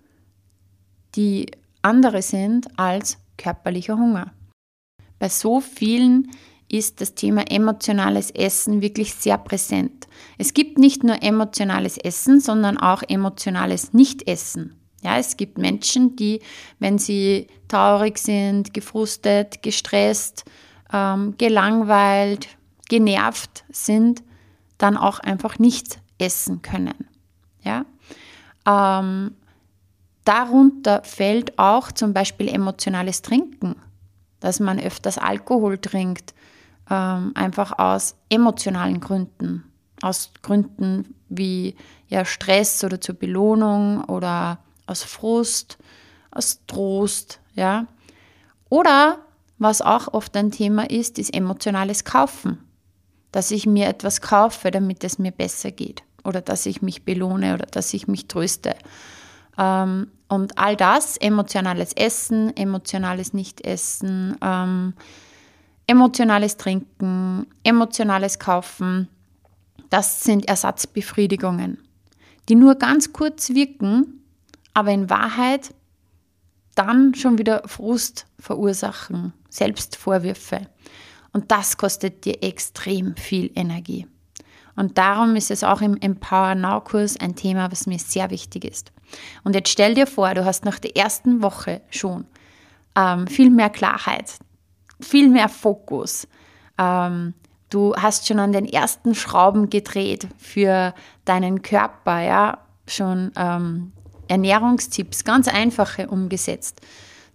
die 1.16 1.52
andere 1.82 2.22
sind 2.22 2.68
als 2.78 3.18
körperlicher 3.38 3.98
Hunger. 3.98 4.34
Bei 5.18 5.30
so 5.30 5.60
vielen 5.60 6.32
ist 6.70 7.02
das 7.02 7.16
Thema 7.16 7.50
emotionales 7.50 8.32
Essen 8.32 8.82
wirklich 8.82 9.16
sehr 9.16 9.38
präsent. 9.38 10.08
Es 10.38 10.54
gibt 10.54 10.78
nicht 10.78 11.04
nur 11.04 11.24
emotionales 11.24 11.98
Essen, 11.98 12.40
sondern 12.40 12.78
auch 12.78 13.02
emotionales 13.08 13.94
Nichtessen. 13.94 14.76
Ja, 15.02 15.18
es 15.18 15.38
gibt 15.38 15.58
Menschen, 15.58 16.16
die, 16.16 16.42
wenn 16.80 16.98
sie 16.98 17.48
traurig 17.68 18.18
sind, 18.18 18.74
gefrustet, 18.74 19.64
gestresst, 19.64 20.46
ähm, 20.92 21.36
gelangweilt, 21.38 22.48
genervt 22.90 23.64
sind, 23.70 24.24
dann 24.78 24.98
auch 24.98 25.20
einfach 25.20 25.60
nicht 25.60 26.00
essen 26.18 26.62
können. 26.62 27.08
Ja? 27.64 27.86
Ähm, 28.68 29.36
darunter 30.26 31.04
fällt 31.04 31.58
auch 31.58 31.92
zum 31.92 32.14
Beispiel 32.14 32.50
emotionales 32.50 33.22
Trinken, 33.22 33.76
dass 34.40 34.60
man 34.60 34.80
öfters 34.80 35.18
Alkohol 35.18 35.78
trinkt, 35.78 36.34
ähm, 36.90 37.32
einfach 37.36 37.78
aus 37.78 38.16
emotionalen 38.30 39.00
Gründen, 39.00 39.64
aus 40.02 40.32
Gründen 40.42 41.16
wie 41.30 41.76
ja, 42.08 42.26
Stress 42.26 42.84
oder 42.84 43.00
zur 43.00 43.16
Belohnung 43.16 44.04
oder 44.06 44.60
aus 44.90 45.04
Frust, 45.04 45.78
aus 46.32 46.62
Trost, 46.68 47.40
ja. 47.54 47.88
Oder 48.70 49.20
was 49.58 49.82
auch 49.82 50.14
oft 50.14 50.36
ein 50.36 50.52
Thema 50.52 50.90
ist, 50.90 51.20
ist 51.20 51.34
emotionales 51.34 52.04
Kaufen. 52.04 52.60
Dass 53.32 53.52
ich 53.52 53.66
mir 53.66 53.88
etwas 53.88 54.22
kaufe, 54.22 54.72
damit 54.72 55.04
es 55.04 55.20
mir 55.20 55.32
besser 55.32 55.72
geht. 55.72 56.04
Oder 56.24 56.42
dass 56.42 56.66
ich 56.66 56.82
mich 56.82 57.06
belohne 57.06 57.54
oder 57.54 57.66
dass 57.66 57.94
ich 57.94 58.08
mich 58.08 58.28
tröste. 58.28 58.76
Ähm, 59.58 60.08
und 60.28 60.58
all 60.58 60.76
das, 60.76 61.18
emotionales 61.18 61.94
Essen, 61.94 62.56
emotionales 62.56 63.34
Nichtessen, 63.34 64.38
ähm, 64.42 64.94
emotionales 65.88 66.58
Trinken, 66.58 67.48
emotionales 67.64 68.40
Kaufen, 68.40 69.08
das 69.90 70.24
sind 70.24 70.48
Ersatzbefriedigungen, 70.48 71.80
die 72.48 72.56
nur 72.56 72.76
ganz 72.76 73.12
kurz 73.12 73.50
wirken 73.50 74.19
aber 74.80 74.92
in 74.92 75.10
Wahrheit 75.10 75.76
dann 76.74 77.14
schon 77.14 77.38
wieder 77.38 77.64
Frust 77.66 78.26
verursachen, 78.40 79.34
Selbstvorwürfe. 79.50 80.68
Und 81.34 81.52
das 81.52 81.76
kostet 81.76 82.24
dir 82.24 82.42
extrem 82.42 83.18
viel 83.18 83.52
Energie. 83.56 84.08
Und 84.78 84.98
darum 84.98 85.36
ist 85.36 85.52
es 85.52 85.66
auch 85.66 85.82
im 85.82 85.98
Empower 85.98 86.56
Now 86.56 86.80
Kurs 86.80 87.20
ein 87.20 87.36
Thema, 87.36 87.70
was 87.70 87.88
mir 87.88 88.00
sehr 88.00 88.30
wichtig 88.30 88.64
ist. 88.64 88.94
Und 89.44 89.54
jetzt 89.54 89.70
stell 89.70 89.94
dir 89.94 90.08
vor, 90.08 90.34
du 90.34 90.46
hast 90.46 90.64
nach 90.64 90.80
der 90.80 90.96
ersten 90.96 91.42
Woche 91.42 91.82
schon 91.90 92.26
ähm, 92.96 93.28
viel 93.28 93.50
mehr 93.50 93.70
Klarheit, 93.70 94.36
viel 95.02 95.28
mehr 95.28 95.50
Fokus. 95.50 96.26
Ähm, 96.78 97.34
du 97.70 97.94
hast 97.98 98.26
schon 98.26 98.40
an 98.40 98.54
den 98.54 98.66
ersten 98.66 99.14
Schrauben 99.16 99.70
gedreht 99.70 100.30
für 100.38 100.94
deinen 101.26 101.62
Körper, 101.62 102.22
ja, 102.22 102.60
schon 102.88 103.34
ähm, 103.36 103.92
Ernährungstipps, 104.30 105.26
ganz 105.26 105.48
einfache 105.48 106.08
umgesetzt. 106.08 106.82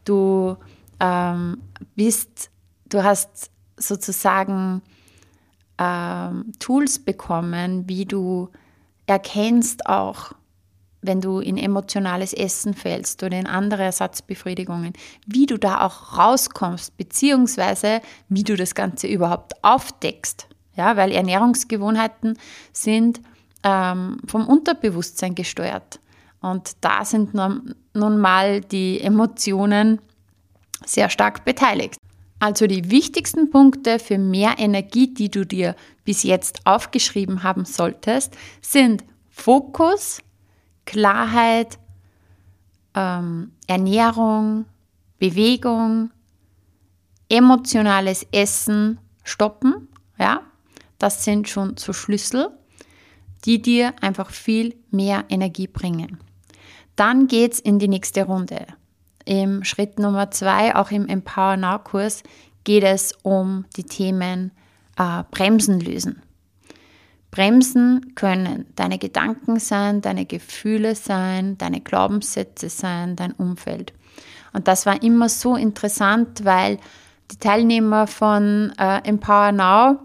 Du 0.04 0.56
ähm, 1.00 1.58
bist, 1.94 2.50
du 2.88 3.04
hast 3.04 3.50
sozusagen 3.76 4.80
ähm, 5.78 6.52
Tools 6.58 6.98
bekommen, 6.98 7.88
wie 7.88 8.06
du 8.06 8.48
erkennst 9.06 9.86
auch, 9.86 10.32
wenn 11.02 11.20
du 11.20 11.40
in 11.40 11.58
emotionales 11.58 12.32
Essen 12.32 12.72
fällst 12.72 13.22
oder 13.22 13.38
in 13.38 13.46
andere 13.46 13.82
Ersatzbefriedigungen, 13.82 14.94
wie 15.26 15.44
du 15.44 15.58
da 15.58 15.84
auch 15.84 16.16
rauskommst, 16.16 16.96
beziehungsweise 16.96 18.00
wie 18.28 18.42
du 18.42 18.56
das 18.56 18.74
Ganze 18.74 19.06
überhaupt 19.06 19.62
aufdeckst. 19.62 20.48
Ja, 20.76 20.96
weil 20.96 21.12
Ernährungsgewohnheiten 21.12 22.38
sind 22.72 23.20
ähm, 23.62 24.18
vom 24.26 24.48
Unterbewusstsein 24.48 25.34
gesteuert. 25.34 26.00
Und 26.44 26.72
da 26.82 27.06
sind 27.06 27.32
nun 27.32 28.18
mal 28.18 28.60
die 28.60 29.00
Emotionen 29.00 29.98
sehr 30.84 31.08
stark 31.08 31.46
beteiligt. 31.46 31.96
Also 32.38 32.66
die 32.66 32.90
wichtigsten 32.90 33.48
Punkte 33.48 33.98
für 33.98 34.18
mehr 34.18 34.58
Energie, 34.58 35.14
die 35.14 35.30
du 35.30 35.46
dir 35.46 35.74
bis 36.04 36.22
jetzt 36.22 36.66
aufgeschrieben 36.66 37.44
haben 37.44 37.64
solltest, 37.64 38.36
sind 38.60 39.04
Fokus, 39.30 40.20
Klarheit, 40.84 41.78
ähm, 42.94 43.52
Ernährung, 43.66 44.66
Bewegung, 45.18 46.10
emotionales 47.30 48.26
Essen 48.32 48.98
stoppen. 49.22 49.88
Ja, 50.18 50.42
das 50.98 51.24
sind 51.24 51.48
schon 51.48 51.78
so 51.78 51.94
Schlüssel, 51.94 52.50
die 53.46 53.62
dir 53.62 53.94
einfach 54.02 54.28
viel 54.28 54.74
mehr 54.90 55.24
Energie 55.30 55.68
bringen. 55.68 56.18
Dann 56.96 57.26
geht's 57.26 57.58
in 57.58 57.78
die 57.78 57.88
nächste 57.88 58.24
Runde. 58.24 58.66
Im 59.24 59.64
Schritt 59.64 59.98
Nummer 59.98 60.30
zwei, 60.30 60.74
auch 60.76 60.90
im 60.90 61.08
Empower 61.08 61.56
Now 61.56 61.78
Kurs, 61.78 62.22
geht 62.64 62.84
es 62.84 63.12
um 63.22 63.64
die 63.76 63.84
Themen 63.84 64.52
äh, 64.98 65.22
Bremsen 65.30 65.80
lösen. 65.80 66.22
Bremsen 67.30 68.14
können 68.14 68.66
deine 68.76 68.98
Gedanken 68.98 69.58
sein, 69.58 70.02
deine 70.02 70.24
Gefühle 70.24 70.94
sein, 70.94 71.58
deine 71.58 71.80
Glaubenssätze 71.80 72.68
sein, 72.68 73.16
dein 73.16 73.32
Umfeld. 73.32 73.92
Und 74.52 74.68
das 74.68 74.86
war 74.86 75.02
immer 75.02 75.28
so 75.28 75.56
interessant, 75.56 76.44
weil 76.44 76.78
die 77.32 77.38
Teilnehmer 77.38 78.06
von 78.06 78.72
äh, 78.78 78.98
Empower 79.02 79.50
Now, 79.50 79.98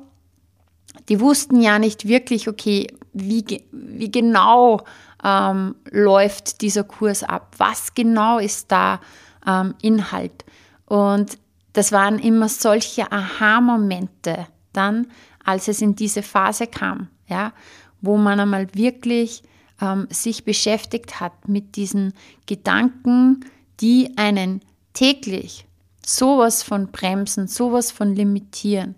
die 1.08 1.20
wussten 1.20 1.62
ja 1.62 1.78
nicht 1.78 2.08
wirklich, 2.08 2.48
okay, 2.48 2.88
wie, 3.14 3.64
wie 3.72 4.12
genau 4.12 4.82
ähm, 5.24 5.76
läuft 5.90 6.62
dieser 6.62 6.84
Kurs 6.84 7.24
ab? 7.24 7.56
Was 7.58 7.94
genau 7.94 8.40
ist 8.40 8.72
da 8.72 9.00
ähm, 9.46 9.76
Inhalt? 9.82 10.46
Und 10.86 11.38
das 11.74 11.92
waren 11.92 12.20
immer 12.20 12.50
solche 12.50 13.12
Aha-Momente 13.12 14.48
dann, 14.74 15.08
als 15.44 15.68
es 15.68 15.82
in 15.82 15.96
diese 15.96 16.24
Phase 16.24 16.68
kam, 16.68 17.10
ja, 17.28 17.54
wo 18.02 18.18
man 18.18 18.40
einmal 18.40 18.68
wirklich 18.74 19.44
ähm, 19.82 20.08
sich 20.10 20.44
beschäftigt 20.44 21.20
hat 21.20 21.48
mit 21.48 21.76
diesen 21.76 22.14
Gedanken, 22.46 23.46
die 23.80 24.12
einen 24.18 24.62
täglich 24.94 25.66
sowas 26.06 26.64
von 26.64 26.88
bremsen, 26.88 27.48
sowas 27.48 27.92
von 27.92 28.16
limitieren, 28.16 28.96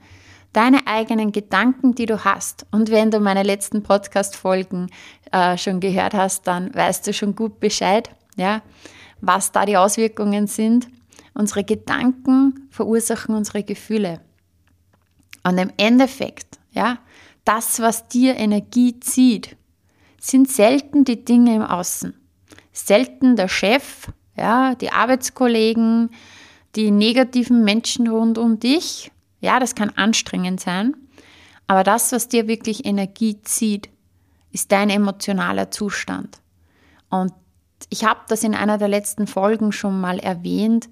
deine 0.54 0.86
eigenen 0.88 1.32
Gedanken, 1.32 1.96
die 1.96 2.06
du 2.06 2.24
hast. 2.24 2.66
Und 2.72 2.92
wenn 2.92 3.12
du 3.12 3.20
meine 3.20 3.44
letzten 3.44 3.84
Podcast-Folgen 3.84 4.90
äh, 5.32 5.58
schon 5.58 5.80
gehört 5.80 6.14
hast, 6.14 6.48
dann 6.48 6.74
weißt 6.74 7.08
du 7.08 7.14
schon 7.14 7.36
gut 7.36 7.60
Bescheid, 7.60 8.10
ja, 8.36 8.62
was 9.22 9.52
da 9.52 9.66
die 9.66 9.78
Auswirkungen 9.78 10.48
sind. 10.48 10.88
Unsere 11.34 11.64
Gedanken 11.64 12.68
verursachen 12.70 13.36
unsere 13.36 13.64
Gefühle. 13.64 14.20
Und 15.44 15.58
im 15.58 15.72
Endeffekt, 15.78 16.60
ja, 16.72 17.00
das, 17.46 17.80
was 17.80 18.08
dir 18.08 18.36
Energie 18.36 19.00
zieht, 19.00 19.56
sind 20.20 20.50
selten 20.50 21.04
die 21.04 21.24
Dinge 21.26 21.56
im 21.56 21.64
Außen. 21.64 22.14
Selten 22.74 23.36
der 23.36 23.48
Chef, 23.48 24.12
ja, 24.38 24.76
die 24.76 24.92
Arbeitskollegen, 24.92 26.12
die 26.76 26.92
negativen 26.92 27.64
Menschen 27.64 28.08
rund 28.08 28.38
um 28.38 28.60
dich, 28.60 29.12
ja, 29.42 29.60
das 29.60 29.76
kann 29.76 29.90
anstrengend 29.90 30.62
sein, 30.62 30.96
aber 31.68 31.84
das, 31.84 32.12
was 32.12 32.28
dir 32.28 32.48
wirklich 32.48 32.86
Energie 32.86 33.42
zieht, 33.42 33.90
ist 34.52 34.72
dein 34.72 34.90
emotionaler 34.90 35.72
Zustand. 35.72 36.42
Und 37.10 37.34
ich 37.90 38.06
habe 38.06 38.22
das 38.28 38.44
in 38.44 38.56
einer 38.56 38.78
der 38.78 38.88
letzten 38.88 39.28
Folgen 39.28 39.72
schon 39.72 40.00
mal 40.00 40.20
erwähnt. 40.20 40.90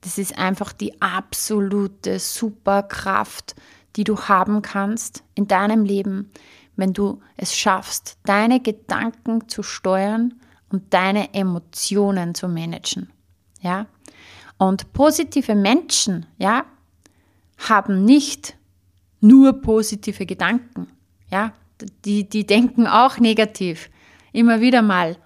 Das 0.00 0.18
ist 0.18 0.38
einfach 0.38 0.72
die 0.72 1.00
absolute 1.02 2.18
Superkraft, 2.18 3.54
die 3.96 4.04
du 4.04 4.18
haben 4.18 4.62
kannst 4.62 5.24
in 5.34 5.48
deinem 5.48 5.84
Leben, 5.84 6.30
wenn 6.76 6.92
du 6.92 7.20
es 7.36 7.56
schaffst, 7.56 8.18
deine 8.24 8.60
Gedanken 8.60 9.48
zu 9.48 9.62
steuern 9.62 10.34
und 10.70 10.94
deine 10.94 11.34
Emotionen 11.34 12.34
zu 12.34 12.48
managen. 12.48 13.10
Ja? 13.60 13.86
Und 14.58 14.92
positive 14.92 15.54
Menschen, 15.54 16.26
ja, 16.36 16.64
haben 17.58 18.04
nicht 18.04 18.56
nur 19.20 19.60
positive 19.60 20.26
Gedanken. 20.26 20.88
Ja, 21.30 21.52
die, 22.04 22.28
die 22.28 22.46
denken 22.46 22.86
auch 22.86 23.18
negativ, 23.18 23.90
immer 24.32 24.60
wieder 24.60 24.82
mal. 24.82 25.16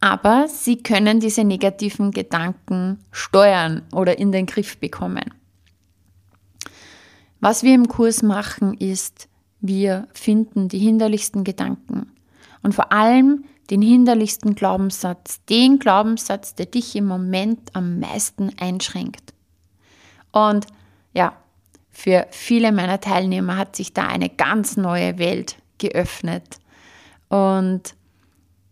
Aber 0.00 0.46
sie 0.48 0.82
können 0.82 1.18
diese 1.18 1.42
negativen 1.42 2.12
Gedanken 2.12 2.98
steuern 3.10 3.82
oder 3.92 4.18
in 4.18 4.30
den 4.30 4.46
Griff 4.46 4.78
bekommen. 4.78 5.34
Was 7.40 7.62
wir 7.62 7.74
im 7.74 7.88
Kurs 7.88 8.22
machen, 8.22 8.74
ist, 8.74 9.28
wir 9.60 10.06
finden 10.12 10.68
die 10.68 10.78
hinderlichsten 10.78 11.44
Gedanken 11.44 12.12
und 12.62 12.74
vor 12.74 12.92
allem 12.92 13.44
den 13.70 13.82
hinderlichsten 13.82 14.54
Glaubenssatz, 14.54 15.44
den 15.46 15.78
Glaubenssatz, 15.78 16.54
der 16.54 16.66
dich 16.66 16.96
im 16.96 17.06
Moment 17.06 17.74
am 17.74 18.00
meisten 18.00 18.50
einschränkt. 18.58 19.34
Und 20.32 20.66
ja, 21.12 21.36
für 21.98 22.28
viele 22.30 22.70
meiner 22.70 23.00
Teilnehmer 23.00 23.56
hat 23.56 23.74
sich 23.74 23.92
da 23.92 24.06
eine 24.06 24.28
ganz 24.28 24.76
neue 24.76 25.18
Welt 25.18 25.56
geöffnet. 25.78 26.60
Und 27.28 27.96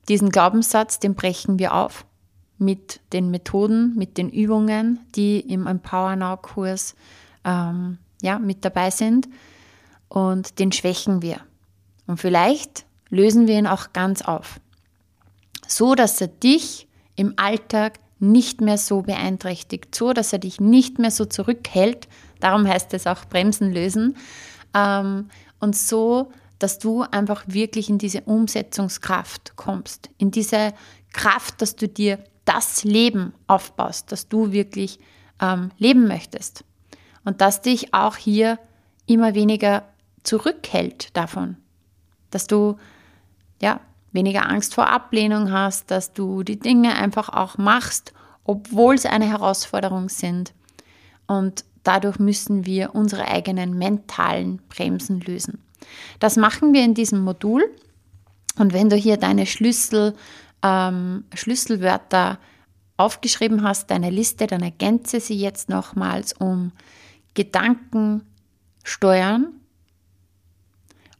diesen 0.09 0.29
Glaubenssatz, 0.29 1.01
den 1.01 1.17
brechen 1.17 1.59
wir 1.59 1.75
auf 1.75 2.07
mit 2.57 3.01
den 3.13 3.33
Methoden, 3.33 3.97
mit 3.97 4.17
den 4.17 4.31
Übungen, 4.31 5.01
die 5.17 5.41
im 5.41 5.67
Empower 5.67 6.15
Now 6.15 6.37
Kurs 6.37 6.95
ähm, 7.45 7.99
ja, 8.23 8.39
mit 8.39 8.65
dabei 8.65 8.93
sind. 8.93 9.29
Und 10.07 10.61
den 10.61 10.71
schwächen 10.71 11.21
wir. 11.21 11.41
Und 12.07 12.19
vielleicht 12.19 12.87
lösen 13.09 13.49
wir 13.49 13.59
ihn 13.59 13.67
auch 13.67 13.93
ganz 13.93 14.23
auf. 14.23 14.61
So, 15.67 15.97
dass 15.97 16.21
er 16.21 16.29
dich 16.29 16.87
im 17.17 17.35
Alltag 17.39 17.99
nicht 18.21 18.61
mehr 18.61 18.79
so 18.79 19.03
beeinträchtigt, 19.03 19.97
so 19.97 20.13
dass 20.13 20.33
er 20.33 20.39
dich 20.39 20.61
nicht 20.61 21.01
mehr 21.01 21.11
so 21.11 21.25
zurückhält, 21.25 22.07
Darum 22.41 22.67
heißt 22.67 22.93
es 22.95 23.07
auch 23.07 23.25
Bremsen 23.25 23.73
lösen. 23.73 24.17
Ähm, 24.75 25.29
und 25.61 25.77
so, 25.77 26.33
dass 26.59 26.79
du 26.79 27.03
einfach 27.03 27.45
wirklich 27.47 27.89
in 27.91 27.99
diese 27.99 28.23
Umsetzungskraft 28.23 29.57
kommst, 29.57 30.11
in 30.19 30.31
diese 30.31 30.73
Kraft, 31.13 31.61
dass 31.63 31.77
du 31.77 31.89
dir 31.89 32.19
das 32.45 32.85
Leben 32.85 33.35
aufbaust, 33.47 34.13
das 34.13 34.29
du 34.29 34.53
wirklich 34.53 34.99
ähm, 35.41 35.71
leben 35.79 36.07
möchtest. 36.07 36.65
Und 37.25 37.41
dass 37.41 37.61
dich 37.61 37.93
auch 37.93 38.17
hier 38.17 38.59
immer 39.07 39.35
weniger 39.35 39.83
zurückhält 40.23 41.17
davon, 41.17 41.57
dass 42.31 42.47
du 42.47 42.77
ja 43.61 43.81
weniger 44.13 44.49
Angst 44.49 44.75
vor 44.75 44.89
Ablehnung 44.89 45.53
hast, 45.53 45.91
dass 45.91 46.13
du 46.13 46.43
die 46.43 46.59
Dinge 46.59 46.95
einfach 46.95 47.29
auch 47.29 47.59
machst, 47.59 48.13
obwohl 48.45 48.95
es 48.95 49.07
eine 49.07 49.29
Herausforderung 49.29 50.09
sind. 50.09 50.55
Und 51.27 51.65
Dadurch 51.87 52.19
müssen 52.19 52.67
wir 52.67 52.97
unsere 52.97 53.29
eigenen 53.29 53.79
mentalen 53.79 54.61
Bremsen 54.69 55.21
lösen. 55.21 55.63
Das 56.19 56.37
machen 56.37 56.73
wir 56.75 56.83
in 56.83 56.95
diesem 56.95 57.21
Modul. 57.21 57.63
Und 58.59 58.73
wenn 58.73 58.91
du 58.91 58.97
hier 58.97 59.19
deine 59.19 59.47
Schlüssel, 59.47 60.17
ähm, 60.65 61.23
Schlüsselwörter 61.33 62.41
aufgeschrieben 62.97 63.63
hast, 63.63 63.89
deine 63.93 64.11
Liste, 64.11 64.49
dann 64.49 64.63
ergänze 64.63 65.21
sie 65.21 65.39
jetzt 65.39 65.69
nochmals 65.69 66.33
um 66.33 66.73
Gedanken 67.35 68.23
steuern 68.83 69.53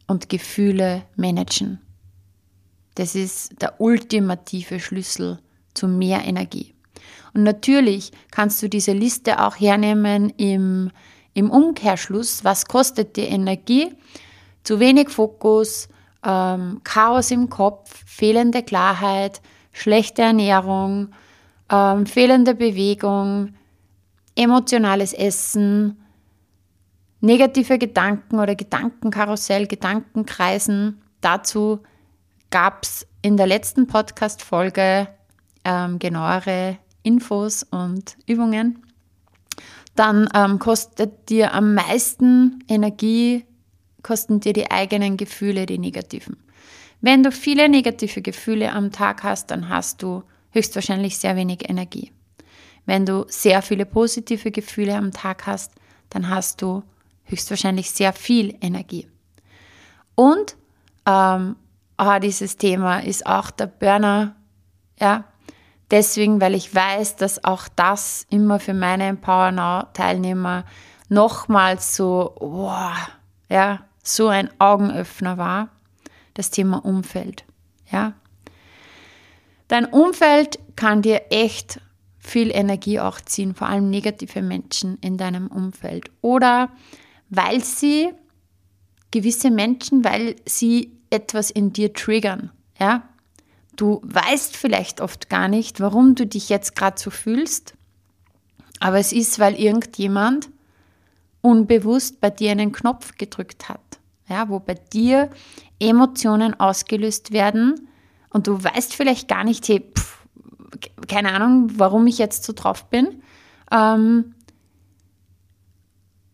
und 0.05 0.27
Gefühle 0.27 1.03
managen. 1.15 1.79
Das 2.95 3.15
ist 3.15 3.61
der 3.61 3.79
ultimative 3.79 4.81
Schlüssel 4.81 5.39
zu 5.73 5.87
mehr 5.87 6.25
Energie. 6.25 6.73
Und 7.33 7.43
natürlich 7.43 8.11
kannst 8.31 8.61
du 8.61 8.69
diese 8.69 8.93
Liste 8.93 9.43
auch 9.43 9.55
hernehmen 9.55 10.29
im, 10.37 10.91
im 11.33 11.49
Umkehrschluss. 11.49 12.43
Was 12.43 12.65
kostet 12.65 13.15
dir 13.15 13.27
Energie? 13.29 13.93
Zu 14.63 14.79
wenig 14.79 15.09
Fokus, 15.09 15.89
ähm, 16.25 16.81
Chaos 16.83 17.31
im 17.31 17.49
Kopf, 17.49 18.03
fehlende 18.05 18.63
Klarheit, 18.63 19.41
schlechte 19.71 20.23
Ernährung, 20.23 21.09
ähm, 21.71 22.05
fehlende 22.05 22.55
Bewegung, 22.55 23.53
emotionales 24.35 25.13
Essen, 25.13 25.97
negative 27.21 27.77
Gedanken 27.77 28.39
oder 28.39 28.55
Gedankenkarussell, 28.55 29.67
Gedankenkreisen. 29.67 31.01
Dazu 31.21 31.79
gab 32.49 32.83
es 32.83 33.07
in 33.21 33.37
der 33.37 33.47
letzten 33.47 33.87
Podcast-Folge 33.87 35.07
ähm, 35.63 35.99
genauere 35.99 36.77
Infos 37.07 37.63
und 37.63 38.17
Übungen, 38.27 38.83
dann 39.95 40.29
ähm, 40.35 40.59
kostet 40.59 41.29
dir 41.29 41.53
am 41.53 41.73
meisten 41.73 42.63
Energie, 42.67 43.45
kosten 44.03 44.39
dir 44.39 44.53
die 44.53 44.69
eigenen 44.69 45.17
Gefühle, 45.17 45.65
die 45.65 45.79
negativen. 45.79 46.37
Wenn 47.01 47.23
du 47.23 47.31
viele 47.31 47.69
negative 47.69 48.21
Gefühle 48.21 48.73
am 48.73 48.91
Tag 48.91 49.23
hast, 49.23 49.49
dann 49.51 49.69
hast 49.69 50.03
du 50.03 50.23
höchstwahrscheinlich 50.51 51.17
sehr 51.17 51.35
wenig 51.35 51.69
Energie. 51.69 52.11
Wenn 52.85 53.05
du 53.05 53.25
sehr 53.27 53.61
viele 53.61 53.85
positive 53.85 54.51
Gefühle 54.51 54.95
am 54.95 55.11
Tag 55.11 55.45
hast, 55.45 55.73
dann 56.09 56.29
hast 56.29 56.61
du 56.61 56.83
höchstwahrscheinlich 57.23 57.91
sehr 57.91 58.13
viel 58.13 58.55
Energie. 58.61 59.07
Und 60.15 60.55
ähm, 61.05 61.55
ah, 61.97 62.19
dieses 62.19 62.57
Thema 62.57 62.99
ist 62.99 63.25
auch 63.25 63.51
der 63.51 63.67
Burner, 63.67 64.35
ja, 64.99 65.25
deswegen, 65.91 66.41
weil 66.41 66.55
ich 66.55 66.73
weiß, 66.73 67.15
dass 67.15 67.43
auch 67.43 67.67
das 67.75 68.25
immer 68.29 68.59
für 68.59 68.73
meine 68.73 69.05
Empower 69.05 69.51
Now 69.51 69.83
Teilnehmer 69.93 70.65
nochmals 71.09 71.95
so, 71.95 72.35
wow, 72.39 72.95
ja, 73.49 73.85
so 74.03 74.27
ein 74.27 74.49
Augenöffner 74.59 75.37
war, 75.37 75.69
das 76.33 76.49
Thema 76.49 76.83
Umfeld, 76.83 77.45
ja. 77.91 78.13
Dein 79.67 79.85
Umfeld 79.85 80.59
kann 80.75 81.01
dir 81.01 81.23
echt 81.29 81.81
viel 82.27 82.51
Energie 82.51 82.99
auch 82.99 83.19
ziehen, 83.21 83.55
vor 83.55 83.67
allem 83.67 83.89
negative 83.89 84.41
Menschen 84.41 84.97
in 84.99 85.17
deinem 85.17 85.47
Umfeld. 85.47 86.09
Oder 86.21 86.69
weil 87.29 87.63
sie, 87.63 88.09
gewisse 89.11 89.49
Menschen, 89.49 90.03
weil 90.03 90.35
sie 90.45 90.97
etwas 91.09 91.51
in 91.51 91.73
dir 91.73 91.93
triggern. 91.93 92.51
Ja? 92.79 93.09
Du 93.77 94.01
weißt 94.03 94.57
vielleicht 94.57 94.99
oft 94.99 95.29
gar 95.29 95.47
nicht, 95.47 95.79
warum 95.79 96.15
du 96.15 96.25
dich 96.25 96.49
jetzt 96.49 96.75
gerade 96.75 96.99
so 96.99 97.09
fühlst, 97.09 97.75
aber 98.79 98.99
es 98.99 99.13
ist, 99.13 99.39
weil 99.39 99.55
irgendjemand 99.55 100.49
unbewusst 101.41 102.19
bei 102.19 102.29
dir 102.29 102.51
einen 102.51 102.71
Knopf 102.71 103.17
gedrückt 103.17 103.69
hat, 103.69 103.99
ja, 104.27 104.49
wo 104.49 104.59
bei 104.59 104.73
dir 104.73 105.29
Emotionen 105.79 106.59
ausgelöst 106.59 107.31
werden 107.31 107.87
und 108.29 108.47
du 108.47 108.61
weißt 108.61 108.95
vielleicht 108.95 109.27
gar 109.27 109.43
nicht, 109.43 109.67
hey, 109.67 109.89
pff, 109.97 110.17
keine 111.07 111.33
Ahnung, 111.33 111.71
warum 111.77 112.07
ich 112.07 112.17
jetzt 112.17 112.43
so 112.43 112.53
drauf 112.53 112.85
bin. 112.85 113.21
Ähm, 113.71 114.35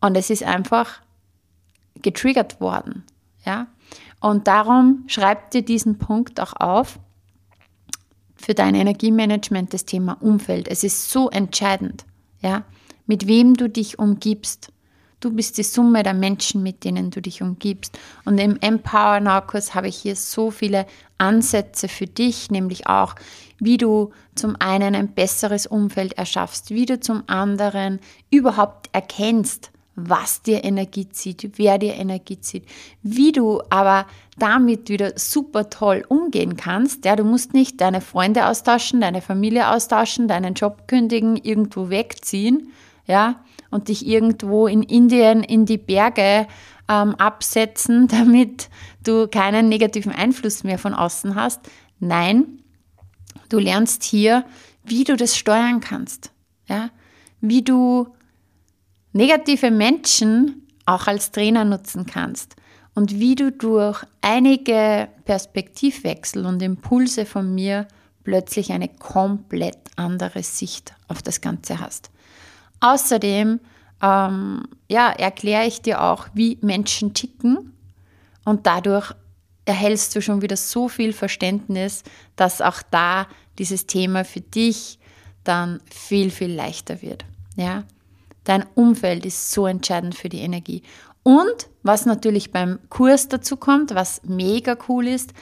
und 0.00 0.16
es 0.16 0.30
ist 0.30 0.42
einfach 0.42 1.00
getriggert 2.02 2.60
worden. 2.60 3.04
Ja? 3.44 3.68
Und 4.20 4.48
darum 4.48 5.04
schreib 5.06 5.50
dir 5.50 5.62
diesen 5.62 5.98
Punkt 5.98 6.40
auch 6.40 6.54
auf 6.54 6.98
für 8.44 8.54
dein 8.54 8.74
Energiemanagement, 8.74 9.72
das 9.72 9.86
Thema 9.86 10.18
Umfeld. 10.20 10.68
Es 10.68 10.84
ist 10.84 11.10
so 11.10 11.30
entscheidend, 11.30 12.04
ja? 12.42 12.64
mit 13.06 13.26
wem 13.26 13.54
du 13.54 13.68
dich 13.68 13.98
umgibst. 13.98 14.70
Du 15.20 15.30
bist 15.30 15.56
die 15.56 15.62
Summe 15.62 16.02
der 16.02 16.12
Menschen, 16.12 16.62
mit 16.62 16.84
denen 16.84 17.10
du 17.10 17.22
dich 17.22 17.40
umgibst. 17.40 17.98
Und 18.26 18.36
im 18.38 18.58
Empower 18.60 19.20
Now 19.20 19.40
Kurs 19.40 19.74
habe 19.74 19.88
ich 19.88 19.96
hier 19.96 20.16
so 20.16 20.50
viele 20.50 20.84
Ansätze 21.16 21.88
für 21.88 22.06
dich, 22.06 22.50
nämlich 22.50 22.86
auch, 22.86 23.14
wie 23.58 23.78
du 23.78 24.10
zum 24.34 24.56
einen 24.58 24.94
ein 24.94 25.14
besseres 25.14 25.66
Umfeld 25.66 26.12
erschaffst, 26.14 26.70
wie 26.70 26.84
du 26.84 27.00
zum 27.00 27.22
anderen 27.26 28.00
überhaupt 28.30 28.90
erkennst, 28.92 29.70
was 29.96 30.42
dir 30.42 30.64
Energie 30.64 31.08
zieht, 31.08 31.52
wer 31.56 31.78
dir 31.78 31.94
Energie 31.94 32.40
zieht, 32.40 32.66
wie 33.02 33.32
du 33.32 33.62
aber 33.70 34.06
damit 34.38 34.88
wieder 34.88 35.12
super 35.16 35.70
toll 35.70 36.04
umgehen 36.08 36.56
kannst. 36.56 37.04
Ja, 37.04 37.14
du 37.14 37.24
musst 37.24 37.54
nicht 37.54 37.80
deine 37.80 38.00
Freunde 38.00 38.46
austauschen, 38.46 39.00
deine 39.00 39.22
Familie 39.22 39.70
austauschen, 39.70 40.26
deinen 40.26 40.54
Job 40.54 40.88
kündigen, 40.88 41.36
irgendwo 41.36 41.90
wegziehen, 41.90 42.72
ja, 43.06 43.44
und 43.70 43.88
dich 43.88 44.06
irgendwo 44.06 44.66
in 44.66 44.82
Indien 44.82 45.44
in 45.44 45.66
die 45.66 45.78
Berge 45.78 46.46
ähm, 46.88 47.14
absetzen, 47.14 48.08
damit 48.08 48.68
du 49.04 49.28
keinen 49.28 49.68
negativen 49.68 50.12
Einfluss 50.12 50.64
mehr 50.64 50.78
von 50.78 50.94
außen 50.94 51.34
hast. 51.34 51.60
Nein, 52.00 52.62
du 53.48 53.58
lernst 53.58 54.02
hier, 54.02 54.44
wie 54.82 55.04
du 55.04 55.16
das 55.16 55.36
steuern 55.36 55.80
kannst, 55.80 56.32
ja, 56.68 56.90
wie 57.40 57.62
du 57.62 58.08
negative 59.14 59.70
Menschen 59.70 60.66
auch 60.84 61.06
als 61.06 61.30
Trainer 61.30 61.64
nutzen 61.64 62.04
kannst 62.04 62.56
und 62.94 63.18
wie 63.18 63.34
du 63.34 63.50
durch 63.50 64.04
einige 64.20 65.08
Perspektivwechsel 65.24 66.44
und 66.44 66.60
Impulse 66.62 67.24
von 67.24 67.54
mir 67.54 67.88
plötzlich 68.22 68.72
eine 68.72 68.88
komplett 68.88 69.78
andere 69.96 70.42
Sicht 70.42 70.94
auf 71.08 71.22
das 71.22 71.40
Ganze 71.40 71.80
hast. 71.80 72.10
Außerdem 72.80 73.60
ähm, 74.02 74.62
ja, 74.88 75.10
erkläre 75.10 75.66
ich 75.66 75.80
dir 75.80 76.02
auch, 76.02 76.26
wie 76.34 76.58
Menschen 76.60 77.14
ticken 77.14 77.72
und 78.44 78.66
dadurch 78.66 79.12
erhältst 79.64 80.14
du 80.14 80.20
schon 80.20 80.42
wieder 80.42 80.56
so 80.56 80.88
viel 80.88 81.12
Verständnis, 81.12 82.02
dass 82.36 82.60
auch 82.60 82.82
da 82.90 83.26
dieses 83.58 83.86
Thema 83.86 84.24
für 84.24 84.40
dich 84.40 84.98
dann 85.44 85.80
viel, 85.90 86.30
viel 86.30 86.52
leichter 86.52 87.00
wird. 87.00 87.24
Ja? 87.56 87.84
Dein 88.44 88.64
Umfeld 88.74 89.26
ist 89.26 89.50
so 89.50 89.66
entscheidend 89.66 90.14
für 90.14 90.28
die 90.28 90.40
Energie. 90.40 90.82
Und 91.22 91.68
was 91.82 92.06
natürlich 92.06 92.52
beim 92.52 92.78
Kurs 92.90 93.28
dazu 93.28 93.56
kommt, 93.56 93.94
was 93.94 94.22
mega 94.24 94.76
cool 94.88 95.08
ist, 95.08 95.32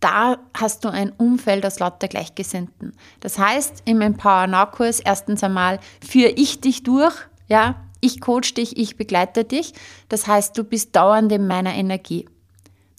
da 0.00 0.38
hast 0.54 0.84
du 0.84 0.88
ein 0.88 1.10
Umfeld 1.10 1.64
aus 1.64 1.78
lauter 1.78 2.08
Gleichgesinnten. 2.08 2.92
Das 3.20 3.38
heißt, 3.38 3.82
im 3.84 4.00
Empower 4.00 4.46
Now 4.48 4.66
Kurs 4.66 4.98
erstens 4.98 5.44
einmal 5.44 5.78
führe 6.04 6.30
ich 6.30 6.60
dich 6.60 6.82
durch, 6.82 7.14
ja, 7.46 7.76
ich 8.00 8.20
coach 8.20 8.54
dich, 8.54 8.76
ich 8.76 8.96
begleite 8.96 9.44
dich. 9.44 9.74
Das 10.08 10.26
heißt, 10.26 10.58
du 10.58 10.64
bist 10.64 10.96
dauernd 10.96 11.30
in 11.30 11.46
meiner 11.46 11.74
Energie. 11.74 12.28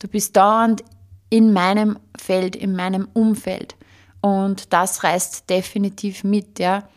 Du 0.01 0.07
bist 0.07 0.37
dauernd 0.37 0.83
in 1.29 1.51
meinem 1.51 1.99
Feld, 2.17 2.55
in 2.55 2.73
meinem 2.73 3.09
Umfeld. 3.13 3.75
Und 4.21 4.71
das 4.71 5.03
reißt 5.03 5.49
definitiv 5.49 6.23
mit, 6.23 6.57
ja. 6.57 6.87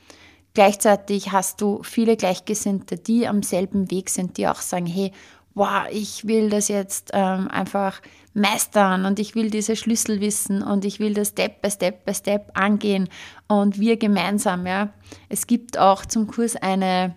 Gleichzeitig 0.56 1.32
hast 1.32 1.60
du 1.60 1.82
viele 1.82 2.16
Gleichgesinnte, 2.16 2.96
die 2.96 3.28
am 3.28 3.42
selben 3.42 3.90
Weg 3.90 4.08
sind, 4.08 4.38
die 4.38 4.48
auch 4.48 4.62
sagen, 4.62 4.86
hey, 4.86 5.12
wow, 5.52 5.82
ich 5.90 6.26
will 6.26 6.48
das 6.48 6.68
jetzt 6.68 7.10
ähm, 7.12 7.48
einfach 7.48 8.00
meistern 8.32 9.04
und 9.04 9.18
ich 9.18 9.34
will 9.34 9.50
diese 9.50 9.76
Schlüssel 9.76 10.22
wissen 10.22 10.62
und 10.62 10.86
ich 10.86 10.98
will 10.98 11.12
das 11.12 11.28
Step 11.28 11.60
by 11.60 11.70
Step 11.70 12.06
by 12.06 12.14
Step 12.14 12.52
angehen 12.54 13.10
und 13.48 13.78
wir 13.78 13.98
gemeinsam, 13.98 14.66
ja. 14.66 14.94
Es 15.28 15.46
gibt 15.46 15.76
auch 15.76 16.06
zum 16.06 16.26
Kurs 16.26 16.56
eine, 16.56 17.14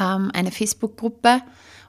ähm, 0.00 0.30
eine 0.32 0.52
Facebook-Gruppe, 0.52 1.42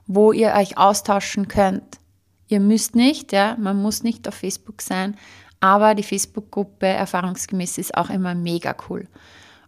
wo 0.08 0.32
ihr 0.32 0.56
euch 0.56 0.80
austauschen 0.80 1.48
könnt. 1.48 2.00
Ihr 2.48 2.60
müsst 2.60 2.96
nicht, 2.96 3.34
ja, 3.34 3.56
man 3.60 3.80
muss 3.80 4.02
nicht 4.02 4.28
auf 4.28 4.34
Facebook 4.34 4.82
sein, 4.82 5.16
aber 5.60 5.94
die 5.94 6.02
Facebook-Gruppe 6.02 6.88
erfahrungsgemäß 6.88 7.78
ist 7.78 7.96
auch 7.96 8.10
immer 8.10 8.34
mega 8.34 8.76
cool. 8.90 9.08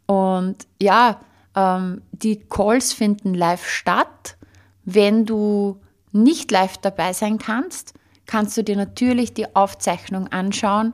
Und 0.05 0.55
ja, 0.81 1.21
ähm, 1.55 2.01
die 2.11 2.37
Calls 2.37 2.93
finden 2.93 3.33
live 3.33 3.67
statt 3.67 4.37
wenn 4.85 5.25
du 5.25 5.79
nicht 6.11 6.51
live 6.51 6.77
dabei 6.77 7.13
sein 7.13 7.37
kannst, 7.37 7.93
kannst 8.25 8.57
du 8.57 8.63
dir 8.63 8.75
natürlich 8.75 9.33
die 9.33 9.55
Aufzeichnung 9.55 10.27
anschauen, 10.27 10.93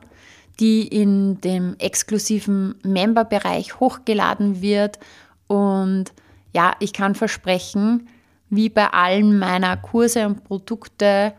die 0.60 0.88
in 0.88 1.40
dem 1.42 1.76
exklusiven 1.78 2.76
Member-Bereich 2.84 3.80
hochgeladen 3.80 4.62
wird. 4.62 5.00
Und 5.48 6.06
ja, 6.54 6.76
ich 6.80 6.94
kann 6.94 7.16
versprechen, 7.16 8.10
wie 8.50 8.70
bei 8.70 8.88
allen 8.88 9.38
meiner 9.38 9.78
Kurse 9.78 10.26
und 10.26 10.44
Produkte, 10.44 11.34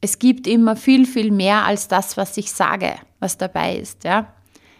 es 0.00 0.18
gibt 0.18 0.46
immer 0.46 0.76
viel, 0.76 1.06
viel 1.06 1.30
mehr 1.30 1.64
als 1.64 1.88
das, 1.88 2.16
was 2.16 2.36
ich 2.36 2.52
sage, 2.52 2.94
was 3.20 3.38
dabei 3.38 3.76
ist. 3.76 4.04
Ja? 4.04 4.33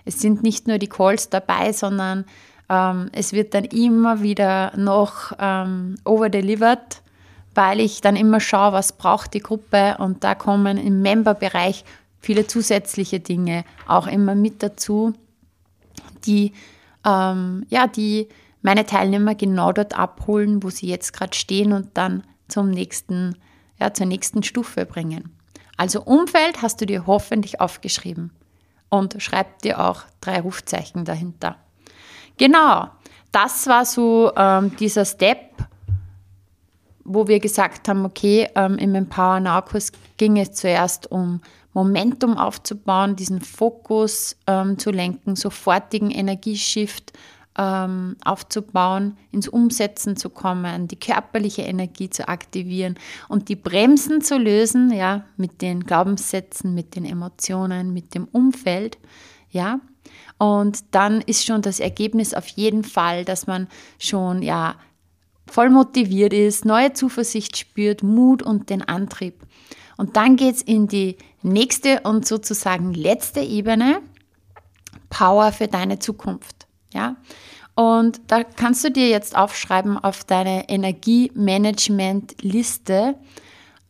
Es 0.04 0.20
sind 0.20 0.42
nicht 0.42 0.68
nur 0.68 0.78
die 0.78 0.88
Calls 0.88 1.30
dabei, 1.30 1.72
sondern 1.72 2.24
ähm, 2.68 3.10
es 3.12 3.32
wird 3.32 3.54
dann 3.54 3.64
immer 3.64 4.22
wieder 4.22 4.76
noch 4.76 5.32
ähm, 5.38 5.96
overdelivered, 6.04 7.02
weil 7.54 7.80
ich 7.80 8.00
dann 8.00 8.16
immer 8.16 8.40
schaue, 8.40 8.72
was 8.72 8.92
braucht 8.92 9.34
die 9.34 9.40
Gruppe 9.40 9.96
und 9.98 10.24
da 10.24 10.34
kommen 10.34 10.76
im 10.76 11.02
Member-Bereich 11.02 11.84
viele 12.20 12.46
zusätzliche 12.46 13.20
Dinge 13.20 13.64
auch 13.86 14.06
immer 14.06 14.34
mit 14.34 14.62
dazu, 14.62 15.14
die, 16.26 16.52
ähm, 17.04 17.66
ja, 17.68 17.86
die 17.86 18.28
meine 18.62 18.86
Teilnehmer 18.86 19.34
genau 19.34 19.72
dort 19.72 19.96
abholen, 19.96 20.62
wo 20.62 20.70
sie 20.70 20.86
jetzt 20.86 21.12
gerade 21.12 21.36
stehen 21.36 21.72
und 21.72 21.88
dann 21.94 22.24
zum 22.48 22.70
nächsten, 22.70 23.36
ja, 23.78 23.92
zur 23.92 24.06
nächsten 24.06 24.42
Stufe 24.42 24.86
bringen. 24.86 25.36
Also 25.76 26.02
Umfeld 26.02 26.62
hast 26.62 26.80
du 26.80 26.86
dir 26.86 27.06
hoffentlich 27.06 27.60
aufgeschrieben 27.60 28.30
und 28.88 29.16
schreib 29.18 29.60
dir 29.62 29.80
auch 29.80 30.02
drei 30.20 30.40
Rufzeichen 30.40 31.04
dahinter. 31.04 31.56
Genau, 32.36 32.88
das 33.32 33.66
war 33.66 33.84
so 33.84 34.32
ähm, 34.36 34.76
dieser 34.76 35.04
Step, 35.04 35.38
wo 37.04 37.28
wir 37.28 37.40
gesagt 37.40 37.88
haben, 37.88 38.04
okay, 38.04 38.48
ähm, 38.54 38.78
im 38.78 38.94
Empower 38.94 39.40
Now 39.40 39.62
Kurs 39.62 39.92
ging 40.16 40.38
es 40.38 40.52
zuerst 40.52 41.10
um 41.10 41.40
Momentum 41.74 42.38
aufzubauen, 42.38 43.16
diesen 43.16 43.40
Fokus 43.40 44.36
ähm, 44.46 44.78
zu 44.78 44.90
lenken, 44.90 45.34
sofortigen 45.34 46.10
Energieshift 46.10 47.12
ähm, 47.56 48.16
aufzubauen, 48.24 49.16
ins 49.30 49.48
Umsetzen 49.48 50.16
zu 50.16 50.30
kommen, 50.30 50.88
die 50.88 50.98
körperliche 50.98 51.62
Energie 51.62 52.10
zu 52.10 52.28
aktivieren 52.28 52.96
und 53.28 53.48
die 53.48 53.56
Bremsen 53.56 54.20
zu 54.20 54.38
lösen, 54.38 54.92
ja, 54.92 55.24
mit 55.36 55.62
den 55.62 55.84
Glaubenssätzen, 55.84 56.74
mit 56.74 56.96
den 56.96 57.04
Emotionen, 57.04 57.92
mit 57.92 58.14
dem 58.14 58.24
Umfeld, 58.24 58.98
ja, 59.50 59.80
und 60.38 60.84
dann 60.90 61.20
ist 61.20 61.44
schon 61.44 61.62
das 61.62 61.80
Ergebnis 61.80 62.34
auf 62.34 62.48
jeden 62.48 62.84
Fall, 62.84 63.24
dass 63.24 63.46
man 63.46 63.68
schon 63.98 64.42
ja 64.42 64.76
voll 65.46 65.70
motiviert 65.70 66.32
ist, 66.32 66.64
neue 66.64 66.92
Zuversicht 66.92 67.56
spürt, 67.56 68.02
Mut 68.02 68.42
und 68.42 68.70
den 68.70 68.82
Antrieb. 68.82 69.40
Und 69.96 70.16
dann 70.16 70.36
geht 70.36 70.56
es 70.56 70.62
in 70.62 70.88
die 70.88 71.16
nächste 71.42 72.00
und 72.00 72.26
sozusagen 72.26 72.94
letzte 72.94 73.40
Ebene, 73.40 74.00
Power 75.10 75.52
für 75.52 75.68
deine 75.68 75.98
Zukunft. 76.00 76.66
Ja? 76.92 77.16
Und 77.74 78.20
da 78.28 78.44
kannst 78.44 78.84
du 78.84 78.90
dir 78.90 79.08
jetzt 79.08 79.34
aufschreiben 79.36 79.98
auf 79.98 80.24
deine 80.24 80.68
Energiemanagement-Liste 80.68 83.16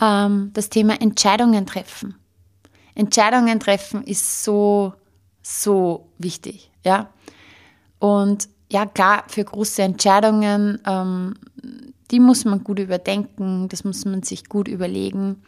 ähm, 0.01 0.51
das 0.55 0.71
Thema 0.71 1.01
Entscheidungen 1.01 1.67
treffen. 1.67 2.15
Entscheidungen 2.95 3.61
treffen 3.61 4.03
ist 4.05 4.45
so, 4.45 4.95
so 5.43 6.07
wichtig. 6.19 6.71
Ja? 6.85 7.11
Und 7.99 8.49
ja, 8.71 8.87
klar, 8.87 9.25
für 9.29 9.45
große 9.45 9.83
Entscheidungen, 9.83 10.81
ähm, 10.87 11.35
die 12.11 12.21
muss 12.21 12.45
man 12.45 12.65
gut 12.65 12.79
überdenken, 12.79 13.69
das 13.69 13.85
muss 13.85 14.05
man 14.05 14.23
sich 14.23 14.49
gut 14.49 14.69
überlegen. 14.69 15.43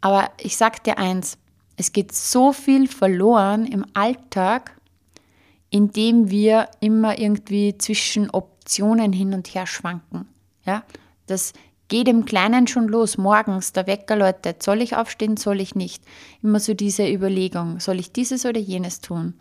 Aber 0.00 0.30
ich 0.38 0.56
sag 0.56 0.84
dir 0.84 0.98
eins, 0.98 1.38
es 1.76 1.92
geht 1.92 2.14
so 2.14 2.52
viel 2.52 2.88
verloren 2.88 3.66
im 3.66 3.84
Alltag, 3.94 4.76
indem 5.74 6.30
wir 6.30 6.68
immer 6.78 7.18
irgendwie 7.18 7.76
zwischen 7.76 8.30
Optionen 8.30 9.12
hin 9.12 9.34
und 9.34 9.48
her 9.56 9.66
schwanken. 9.66 10.28
Ja, 10.64 10.84
das 11.26 11.52
geht 11.88 12.06
im 12.06 12.24
Kleinen 12.26 12.68
schon 12.68 12.86
los. 12.86 13.18
Morgens 13.18 13.72
der 13.72 13.88
Wecker 13.88 14.14
läutet, 14.14 14.62
soll 14.62 14.82
ich 14.82 14.94
aufstehen, 14.94 15.36
soll 15.36 15.60
ich 15.60 15.74
nicht? 15.74 16.04
Immer 16.44 16.60
so 16.60 16.74
diese 16.74 17.10
Überlegung, 17.10 17.80
soll 17.80 17.98
ich 17.98 18.12
dieses 18.12 18.46
oder 18.46 18.60
jenes 18.60 19.00
tun? 19.00 19.34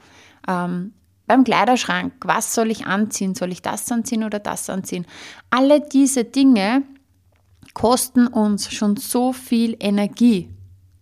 Ähm, 0.47 0.95
beim 1.27 1.43
Kleiderschrank, 1.43 2.13
was 2.25 2.55
soll 2.55 2.71
ich 2.71 2.87
anziehen? 2.87 3.35
Soll 3.35 3.51
ich 3.51 3.61
das 3.61 3.91
anziehen 3.91 4.23
oder 4.23 4.39
das 4.39 4.71
anziehen? 4.71 5.05
Alle 5.51 5.81
diese 5.81 6.23
Dinge 6.23 6.81
kosten 7.75 8.25
uns 8.25 8.73
schon 8.73 8.97
so 8.97 9.33
viel 9.33 9.77
Energie, 9.79 10.49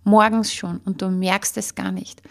morgens 0.04 0.54
schon, 0.54 0.82
und 0.84 1.02
du 1.02 1.08
merkst 1.08 1.56
es 1.56 1.74
gar 1.74 1.94
nicht. 1.94 2.22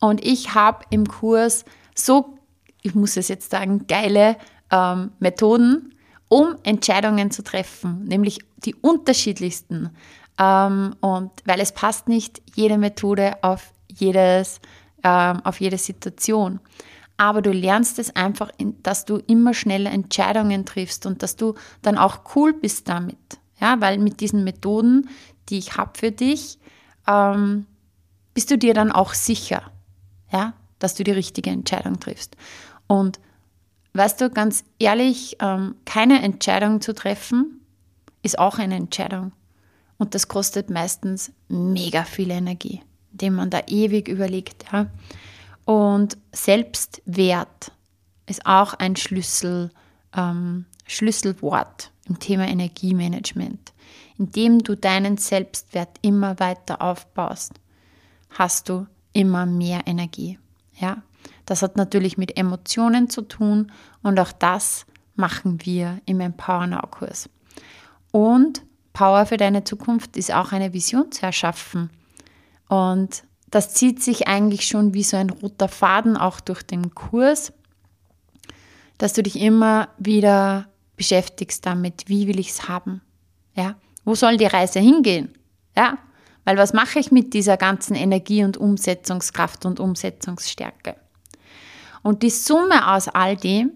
Und 0.00 0.24
ich 0.24 0.52
habe 0.56 0.84
im 0.90 1.06
Kurs 1.06 1.64
so 1.94 2.39
ich 2.82 2.94
muss 2.94 3.16
es 3.16 3.28
jetzt 3.28 3.50
sagen, 3.50 3.86
geile 3.86 4.36
ähm, 4.70 5.12
Methoden, 5.18 5.94
um 6.28 6.56
Entscheidungen 6.62 7.30
zu 7.30 7.42
treffen, 7.42 8.04
nämlich 8.04 8.38
die 8.58 8.74
unterschiedlichsten. 8.74 9.90
Ähm, 10.38 10.94
und 11.00 11.30
weil 11.44 11.60
es 11.60 11.72
passt 11.72 12.08
nicht 12.08 12.40
jede 12.54 12.78
Methode 12.78 13.42
auf, 13.42 13.72
jedes, 13.88 14.60
ähm, 15.02 15.40
auf 15.44 15.60
jede 15.60 15.78
Situation. 15.78 16.60
Aber 17.16 17.42
du 17.42 17.52
lernst 17.52 17.98
es 17.98 18.16
einfach, 18.16 18.50
dass 18.82 19.04
du 19.04 19.18
immer 19.26 19.52
schneller 19.52 19.90
Entscheidungen 19.90 20.64
triffst 20.64 21.04
und 21.04 21.22
dass 21.22 21.36
du 21.36 21.54
dann 21.82 21.98
auch 21.98 22.20
cool 22.34 22.54
bist 22.54 22.88
damit. 22.88 23.18
Ja, 23.60 23.78
weil 23.80 23.98
mit 23.98 24.20
diesen 24.20 24.42
Methoden, 24.42 25.10
die 25.50 25.58
ich 25.58 25.76
habe 25.76 25.98
für 25.98 26.12
dich, 26.12 26.58
ähm, 27.06 27.66
bist 28.32 28.50
du 28.50 28.56
dir 28.56 28.72
dann 28.72 28.90
auch 28.90 29.12
sicher, 29.12 29.70
ja, 30.32 30.54
dass 30.78 30.94
du 30.94 31.04
die 31.04 31.10
richtige 31.10 31.50
Entscheidung 31.50 32.00
triffst. 32.00 32.36
Und 32.90 33.20
weißt 33.92 34.20
du, 34.20 34.30
ganz 34.30 34.64
ehrlich, 34.80 35.36
ähm, 35.38 35.76
keine 35.84 36.22
Entscheidung 36.22 36.80
zu 36.80 36.92
treffen, 36.92 37.60
ist 38.24 38.36
auch 38.36 38.58
eine 38.58 38.74
Entscheidung. 38.74 39.30
Und 39.96 40.16
das 40.16 40.26
kostet 40.26 40.70
meistens 40.70 41.30
mega 41.46 42.02
viel 42.02 42.32
Energie, 42.32 42.82
indem 43.12 43.36
man 43.36 43.48
da 43.48 43.60
ewig 43.68 44.08
überlegt. 44.08 44.64
Ja? 44.72 44.86
Und 45.64 46.18
Selbstwert 46.32 47.70
ist 48.26 48.44
auch 48.44 48.74
ein 48.74 48.96
Schlüssel, 48.96 49.70
ähm, 50.16 50.64
Schlüsselwort 50.84 51.92
im 52.08 52.18
Thema 52.18 52.48
Energiemanagement. 52.48 53.72
Indem 54.18 54.64
du 54.64 54.74
deinen 54.74 55.16
Selbstwert 55.16 55.90
immer 56.02 56.40
weiter 56.40 56.82
aufbaust, 56.82 57.52
hast 58.30 58.68
du 58.68 58.88
immer 59.12 59.46
mehr 59.46 59.86
Energie. 59.86 60.40
Ja? 60.80 61.04
Das 61.46 61.62
hat 61.62 61.76
natürlich 61.76 62.16
mit 62.16 62.36
Emotionen 62.36 63.10
zu 63.10 63.22
tun 63.22 63.72
und 64.02 64.18
auch 64.20 64.32
das 64.32 64.86
machen 65.16 65.58
wir 65.64 66.00
im 66.06 66.20
Empower 66.20 66.66
Now 66.66 66.86
Kurs. 66.86 67.28
Und 68.12 68.62
Power 68.92 69.26
für 69.26 69.36
deine 69.36 69.64
Zukunft 69.64 70.16
ist 70.16 70.32
auch 70.32 70.52
eine 70.52 70.72
Vision 70.72 71.12
zu 71.12 71.24
erschaffen. 71.24 71.90
Und 72.68 73.24
das 73.50 73.74
zieht 73.74 74.02
sich 74.02 74.28
eigentlich 74.28 74.66
schon 74.66 74.94
wie 74.94 75.02
so 75.02 75.16
ein 75.16 75.30
roter 75.30 75.68
Faden 75.68 76.16
auch 76.16 76.40
durch 76.40 76.62
den 76.62 76.94
Kurs, 76.94 77.52
dass 78.98 79.12
du 79.12 79.22
dich 79.22 79.40
immer 79.40 79.88
wieder 79.98 80.68
beschäftigst 80.96 81.64
damit, 81.64 82.04
wie 82.08 82.26
will 82.26 82.38
ich 82.38 82.50
es 82.50 82.68
haben? 82.68 83.00
Ja? 83.54 83.76
Wo 84.04 84.14
soll 84.14 84.36
die 84.36 84.46
Reise 84.46 84.80
hingehen? 84.80 85.34
Ja? 85.76 85.98
Weil 86.44 86.58
was 86.58 86.72
mache 86.72 86.98
ich 86.98 87.10
mit 87.10 87.32
dieser 87.32 87.56
ganzen 87.56 87.94
Energie 87.94 88.44
und 88.44 88.56
Umsetzungskraft 88.56 89.64
und 89.64 89.80
Umsetzungsstärke? 89.80 90.96
Und 92.02 92.22
die 92.22 92.30
Summe 92.30 92.92
aus 92.92 93.08
all 93.08 93.36
dem 93.36 93.72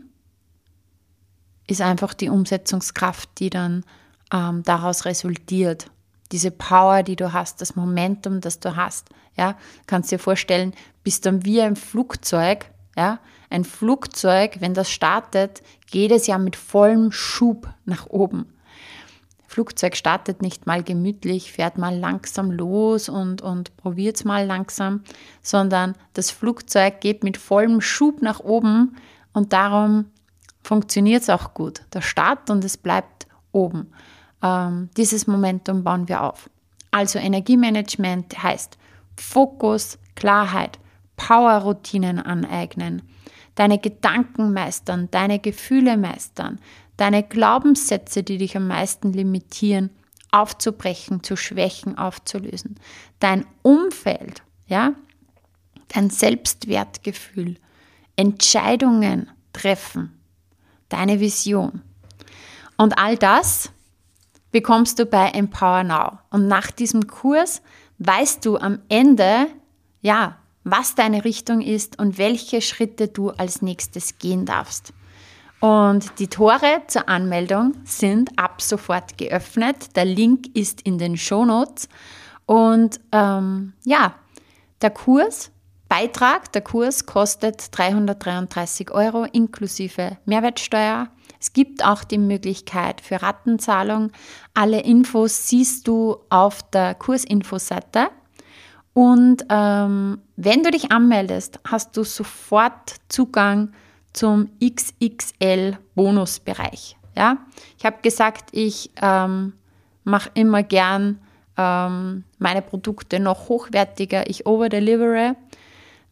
ist 1.66 1.80
einfach 1.80 2.14
die 2.14 2.28
Umsetzungskraft, 2.28 3.28
die 3.38 3.50
dann 3.50 3.84
ähm, 4.32 4.62
daraus 4.62 5.04
resultiert. 5.04 5.90
Diese 6.32 6.50
Power, 6.50 7.02
die 7.02 7.16
du 7.16 7.32
hast, 7.32 7.60
das 7.60 7.76
Momentum, 7.76 8.40
das 8.40 8.60
du 8.60 8.76
hast. 8.76 9.08
Ja, 9.36 9.56
kannst 9.86 10.10
dir 10.10 10.18
vorstellen, 10.18 10.74
bist 11.02 11.26
dann 11.26 11.44
wie 11.44 11.60
ein 11.60 11.76
Flugzeug. 11.76 12.70
Ja, 12.96 13.18
ein 13.50 13.64
Flugzeug, 13.64 14.60
wenn 14.60 14.74
das 14.74 14.90
startet, 14.90 15.62
geht 15.90 16.12
es 16.12 16.26
ja 16.26 16.38
mit 16.38 16.56
vollem 16.56 17.12
Schub 17.12 17.68
nach 17.84 18.06
oben. 18.06 18.53
Flugzeug 19.54 19.94
startet 19.94 20.42
nicht 20.42 20.66
mal 20.66 20.82
gemütlich, 20.82 21.52
fährt 21.52 21.78
mal 21.78 21.96
langsam 21.96 22.50
los 22.50 23.08
und, 23.08 23.40
und 23.40 23.76
probiert 23.76 24.16
es 24.16 24.24
mal 24.24 24.44
langsam, 24.44 25.04
sondern 25.42 25.94
das 26.12 26.32
Flugzeug 26.32 27.00
geht 27.00 27.22
mit 27.22 27.36
vollem 27.36 27.80
Schub 27.80 28.20
nach 28.20 28.40
oben 28.40 28.96
und 29.32 29.52
darum 29.52 30.06
funktioniert 30.60 31.22
es 31.22 31.30
auch 31.30 31.54
gut. 31.54 31.82
Der 31.92 32.00
Start 32.00 32.50
und 32.50 32.64
es 32.64 32.76
bleibt 32.76 33.28
oben. 33.52 33.92
Ähm, 34.42 34.90
dieses 34.96 35.28
Momentum 35.28 35.84
bauen 35.84 36.08
wir 36.08 36.24
auf. 36.24 36.50
Also 36.90 37.20
Energiemanagement 37.20 38.42
heißt 38.42 38.76
Fokus, 39.16 40.00
Klarheit, 40.16 40.80
Power-Routinen 41.14 42.18
aneignen, 42.18 43.02
deine 43.54 43.78
Gedanken 43.78 44.52
meistern, 44.52 45.08
deine 45.12 45.38
Gefühle 45.38 45.96
meistern, 45.96 46.58
deine 46.96 47.22
Glaubenssätze, 47.22 48.22
die 48.22 48.38
dich 48.38 48.56
am 48.56 48.68
meisten 48.68 49.12
limitieren, 49.12 49.90
aufzubrechen, 50.30 51.22
zu 51.22 51.36
schwächen, 51.36 51.96
aufzulösen. 51.96 52.76
Dein 53.20 53.46
Umfeld, 53.62 54.42
ja, 54.66 54.94
dein 55.88 56.10
Selbstwertgefühl, 56.10 57.56
Entscheidungen 58.16 59.30
treffen, 59.52 60.18
deine 60.88 61.20
Vision. 61.20 61.82
Und 62.76 62.98
all 62.98 63.16
das 63.16 63.70
bekommst 64.50 64.98
du 64.98 65.06
bei 65.06 65.30
Empower 65.30 65.84
Now. 65.84 66.18
Und 66.30 66.48
nach 66.48 66.70
diesem 66.70 67.06
Kurs 67.06 67.62
weißt 67.98 68.44
du 68.44 68.56
am 68.56 68.80
Ende, 68.88 69.46
ja, 70.00 70.38
was 70.64 70.94
deine 70.94 71.24
Richtung 71.24 71.60
ist 71.60 71.98
und 71.98 72.18
welche 72.18 72.60
Schritte 72.60 73.08
du 73.08 73.30
als 73.30 73.62
nächstes 73.62 74.18
gehen 74.18 74.46
darfst. 74.46 74.92
Und 75.64 76.18
die 76.18 76.28
Tore 76.28 76.82
zur 76.88 77.08
Anmeldung 77.08 77.72
sind 77.84 78.38
ab 78.38 78.60
sofort 78.60 79.16
geöffnet. 79.16 79.96
Der 79.96 80.04
Link 80.04 80.54
ist 80.54 80.82
in 80.82 80.98
den 80.98 81.16
Shownotes. 81.16 81.88
Und 82.44 83.00
ähm, 83.12 83.72
ja, 83.82 84.14
der 84.82 84.90
Kurs, 84.90 85.50
Beitrag, 85.88 86.52
der 86.52 86.60
Kurs 86.60 87.06
kostet 87.06 87.74
333 87.78 88.90
Euro 88.90 89.24
inklusive 89.24 90.18
Mehrwertsteuer. 90.26 91.08
Es 91.40 91.54
gibt 91.54 91.82
auch 91.82 92.04
die 92.04 92.18
Möglichkeit 92.18 93.00
für 93.00 93.22
Rattenzahlung. 93.22 94.12
Alle 94.52 94.82
Infos 94.82 95.48
siehst 95.48 95.88
du 95.88 96.18
auf 96.28 96.62
der 96.72 96.94
Kursinfoseite. 96.94 98.10
Und 98.92 99.46
ähm, 99.48 100.20
wenn 100.36 100.62
du 100.62 100.70
dich 100.70 100.92
anmeldest, 100.92 101.58
hast 101.66 101.96
du 101.96 102.04
sofort 102.04 102.96
Zugang 103.08 103.72
zum 104.14 104.48
XXL-Bonusbereich. 104.62 106.96
Ja? 107.14 107.36
Ich 107.76 107.84
habe 107.84 107.98
gesagt, 108.00 108.48
ich 108.52 108.90
ähm, 109.02 109.52
mache 110.04 110.30
immer 110.32 110.62
gern 110.62 111.20
ähm, 111.58 112.24
meine 112.38 112.62
Produkte 112.62 113.20
noch 113.20 113.50
hochwertiger, 113.50 114.30
ich 114.30 114.46
overdelivere. 114.46 115.36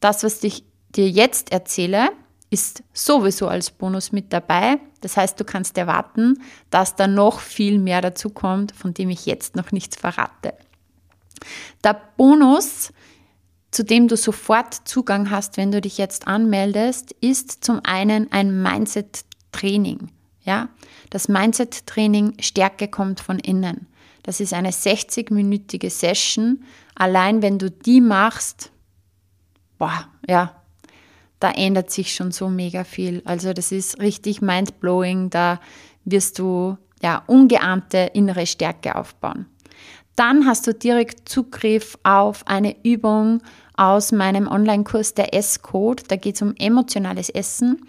Das, 0.01 0.23
was 0.25 0.45
ich 0.45 0.63
dir 0.95 1.09
jetzt 1.09 1.53
erzähle, 1.53 2.11
ist 2.51 2.83
sowieso 2.93 3.49
als 3.49 3.71
Bonus 3.71 4.13
mit 4.13 4.31
dabei. 4.33 4.79
Das 5.01 5.17
heißt, 5.17 5.41
du 5.41 5.45
kannst 5.45 5.79
erwarten, 5.79 6.43
dass 6.71 6.97
da 6.97 7.07
noch 7.07 7.41
viel 7.41 7.79
mehr 7.79 8.03
dazu 8.03 8.29
kommt, 8.29 8.73
von 8.73 8.93
dem 8.93 9.09
ich 9.09 9.25
jetzt 9.25 9.57
noch 9.57 9.73
nichts 9.73 9.97
verrate. 9.97 10.53
Der 11.83 11.99
Bonus 12.17 12.93
zu 13.73 13.83
dem 13.85 14.07
du 14.07 14.17
sofort 14.17 14.87
Zugang 14.87 15.31
hast, 15.31 15.57
wenn 15.57 15.73
du 15.73 15.81
dich 15.81 15.99
jetzt 15.99 16.29
anmeldest, 16.29 17.13
ist 17.21 17.65
zum 17.65 17.81
einen 17.83 18.31
ein 18.31 18.63
Mindset-Training. 18.63 20.11
Ja, 20.45 20.69
das 21.11 21.29
Mindset-Training 21.29 22.35
Stärke 22.41 22.89
kommt 22.89 23.21
von 23.21 23.39
innen. 23.39 23.87
Das 24.23 24.41
ist 24.41 24.53
eine 24.53 24.71
60-minütige 24.71 25.91
Session. 25.91 26.65
Allein 26.95 27.43
wenn 27.43 27.59
du 27.59 27.71
die 27.71 28.01
machst, 28.01 28.71
boah, 29.79 30.07
ja, 30.29 30.55
da 31.41 31.51
ändert 31.51 31.91
sich 31.91 32.15
schon 32.15 32.31
so 32.31 32.49
mega 32.49 32.85
viel. 32.85 33.23
Also 33.25 33.53
das 33.53 33.73
ist 33.73 34.01
richtig 34.01 34.43
mind-blowing. 34.43 35.31
Da 35.31 35.61
wirst 36.05 36.39
du 36.39 36.77
ja 37.03 37.23
ungeahnte 37.27 38.11
innere 38.13 38.47
Stärke 38.47 38.97
aufbauen. 38.97 39.47
Dann 40.17 40.47
hast 40.47 40.67
du 40.67 40.75
direkt 40.75 41.29
Zugriff 41.29 41.99
auf 42.03 42.47
eine 42.47 42.77
Übung 42.85 43.43
aus 43.77 44.13
meinem 44.13 44.47
Online-Kurs 44.47 45.15
der 45.15 45.35
S-Code. 45.35 46.03
Da 46.09 46.17
geht 46.17 46.37
es 46.37 46.43
um 46.43 46.55
emotionales 46.57 47.31
Essen. 47.31 47.87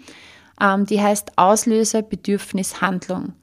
Ähm, 0.60 0.86
die 0.86 1.02
heißt 1.02 1.36
Auslöser, 1.36 2.02
Bedürfnis, 2.02 2.80
Handlung. 2.80 3.34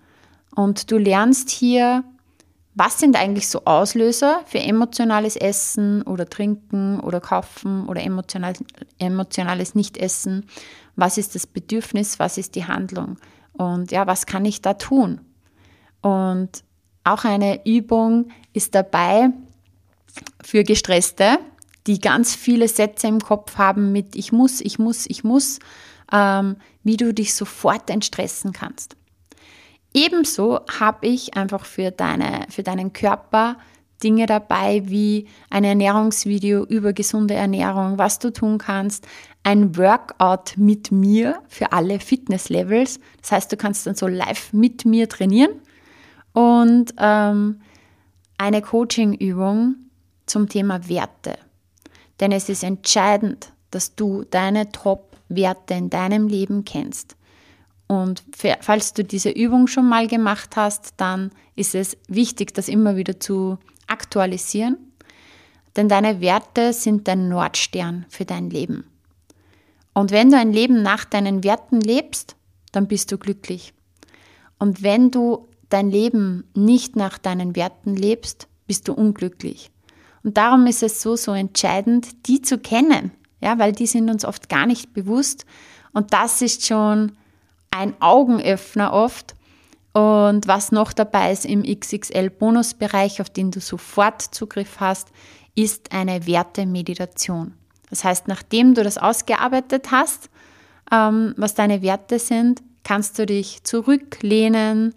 Und 0.56 0.91
du 0.91 0.98
lernst 0.98 1.50
hier, 1.50 2.04
was 2.74 3.00
sind 3.00 3.17
eigentlich 3.17 3.50
so 3.50 3.65
Auslöser 3.65 4.41
für 4.46 4.60
emotionales 4.60 5.36
Essen 5.36 6.02
oder 6.04 6.28
Trinken 6.28 7.00
oder 7.00 7.20
Kaufen 7.20 7.88
oder 7.88 8.02
emotional, 8.02 8.54
emotionales 8.98 9.76
Nichtessen? 9.76 10.46
Was 10.96 11.17
ist 11.17 11.36
das 11.36 11.48
Bedürfnis? 11.48 12.20
Was 12.20 12.38
ist 12.38 12.56
die 12.56 12.65
Handlung? 12.65 13.17
Und 13.54 13.91
ja, 13.91 14.08
was 14.08 14.26
kann 14.26 14.46
ich 14.46 14.62
da 14.62 14.74
tun? 14.74 15.22
Und 16.02 16.63
auch 17.03 17.25
eine 17.25 17.65
Übung 17.65 18.29
ist 18.53 18.75
dabei 18.75 19.29
für 20.43 20.63
Gestresste, 20.63 21.39
die 21.87 21.99
ganz 21.99 22.35
viele 22.35 22.67
Sätze 22.67 23.07
im 23.07 23.19
Kopf 23.19 23.57
haben 23.57 23.91
mit 23.91 24.15
ich 24.15 24.31
muss, 24.31 24.61
ich 24.61 24.77
muss, 24.77 25.05
ich 25.07 25.23
muss, 25.23 25.59
ähm, 26.11 26.57
wie 26.83 26.97
du 26.97 27.13
dich 27.13 27.33
sofort 27.33 27.89
entstressen 27.89 28.51
kannst. 28.51 28.95
Ebenso 29.93 30.61
habe 30.79 31.07
ich 31.07 31.35
einfach 31.35 31.65
für, 31.65 31.91
deine, 31.91 32.45
für 32.49 32.63
deinen 32.63 32.93
Körper 32.93 33.57
Dinge 34.03 34.25
dabei 34.25 34.83
wie 34.85 35.27
ein 35.49 35.63
Ernährungsvideo 35.63 36.63
über 36.65 36.93
gesunde 36.93 37.33
Ernährung, 37.35 37.97
was 37.97 38.19
du 38.19 38.31
tun 38.31 38.57
kannst, 38.57 39.07
ein 39.43 39.77
Workout 39.77 40.53
mit 40.57 40.91
mir 40.91 41.41
für 41.47 41.71
alle 41.71 41.99
Fitnesslevels. 41.99 42.99
Das 43.21 43.31
heißt, 43.31 43.51
du 43.51 43.57
kannst 43.57 43.85
dann 43.85 43.95
so 43.95 44.07
live 44.07 44.53
mit 44.53 44.85
mir 44.85 45.07
trainieren 45.09 45.51
und 46.34 46.94
ähm, 46.98 47.62
eine 48.38 48.62
Coaching-Übung 48.62 49.76
zum 50.26 50.50
Thema 50.50 50.88
Werte. 50.88 51.38
Denn 52.20 52.32
es 52.32 52.50
ist 52.50 52.63
entscheidend, 52.63 53.52
dass 53.72 53.96
du 53.96 54.24
deine 54.30 54.72
Top-Werte 54.72 55.74
in 55.74 55.89
deinem 55.89 56.28
Leben 56.28 56.65
kennst. 56.65 57.15
Und 57.88 58.24
falls 58.62 58.94
du 58.94 59.04
diese 59.04 59.30
Übung 59.30 59.67
schon 59.67 59.88
mal 59.88 60.08
gemacht 60.08 60.56
hast, 60.56 60.94
dann 60.98 61.32
ist 61.56 61.76
es 61.76 61.98
wichtig, 62.08 62.54
das 62.54 62.70
immer 62.70 62.96
wieder 62.96 63.20
zu 63.20 63.58
aktualisieren. 63.88 64.78
Denn 65.76 65.89
deine 65.89 66.22
Werte 66.22 66.74
sind 66.74 67.08
dein 67.08 67.28
Nordstern 67.28 68.06
für 68.10 68.24
dein 68.24 68.50
Leben. 68.50 68.86
Und 69.94 70.12
wenn 70.12 70.30
du 70.30 70.38
ein 70.38 70.54
Leben 70.54 70.82
nach 70.82 71.04
deinen 71.06 71.44
Werten 71.44 71.82
lebst, 71.82 72.36
dann 72.72 72.88
bist 72.88 73.12
du 73.12 73.17
glücklich. 73.17 73.74
Und 74.58 74.84
wenn 74.84 75.12
du 75.12 75.50
dein 75.73 75.89
Leben 75.89 76.43
nicht 76.55 76.95
nach 76.95 77.17
deinen 77.17 77.55
Werten 77.55 77.95
lebst, 77.95 78.47
bist 78.67 78.88
du 78.88 78.93
unglücklich. 78.93 79.71
Und 80.23 80.38
darum 80.38 80.67
ist 80.67 80.84
es 80.84 81.01
so, 81.01 81.15
so 81.15 81.34
entscheidend, 81.34 82.27
die 82.27 82.41
zu 82.41 82.57
kennen, 82.57 83.12
ja, 83.41 83.57
weil 83.57 83.71
die 83.71 83.88
sind 83.88 84.10
uns 84.10 84.23
oft 84.23 84.49
gar 84.49 84.65
nicht 84.65 84.93
bewusst. 84.93 85.45
Und 85.93 86.13
das 86.13 86.41
ist 86.41 86.65
schon 86.65 87.13
ein 87.71 87.95
Augenöffner 87.99 88.93
oft. 88.93 89.36
Und 89.93 90.47
was 90.47 90.71
noch 90.71 90.93
dabei 90.93 91.31
ist 91.31 91.45
im 91.45 91.63
XXL-Bonusbereich, 91.63 93.19
auf 93.19 93.29
den 93.29 93.51
du 93.51 93.60
sofort 93.60 94.21
Zugriff 94.21 94.79
hast, 94.79 95.10
ist 95.55 95.91
eine 95.91 96.27
Wertemeditation. 96.27 97.55
Das 97.89 98.03
heißt, 98.03 98.27
nachdem 98.27 98.73
du 98.73 98.84
das 98.84 98.97
ausgearbeitet 98.97 99.91
hast, 99.91 100.29
ähm, 100.91 101.34
was 101.36 101.55
deine 101.55 101.81
Werte 101.81 102.19
sind, 102.19 102.62
kannst 102.84 103.19
du 103.19 103.25
dich 103.25 103.63
zurücklehnen, 103.63 104.95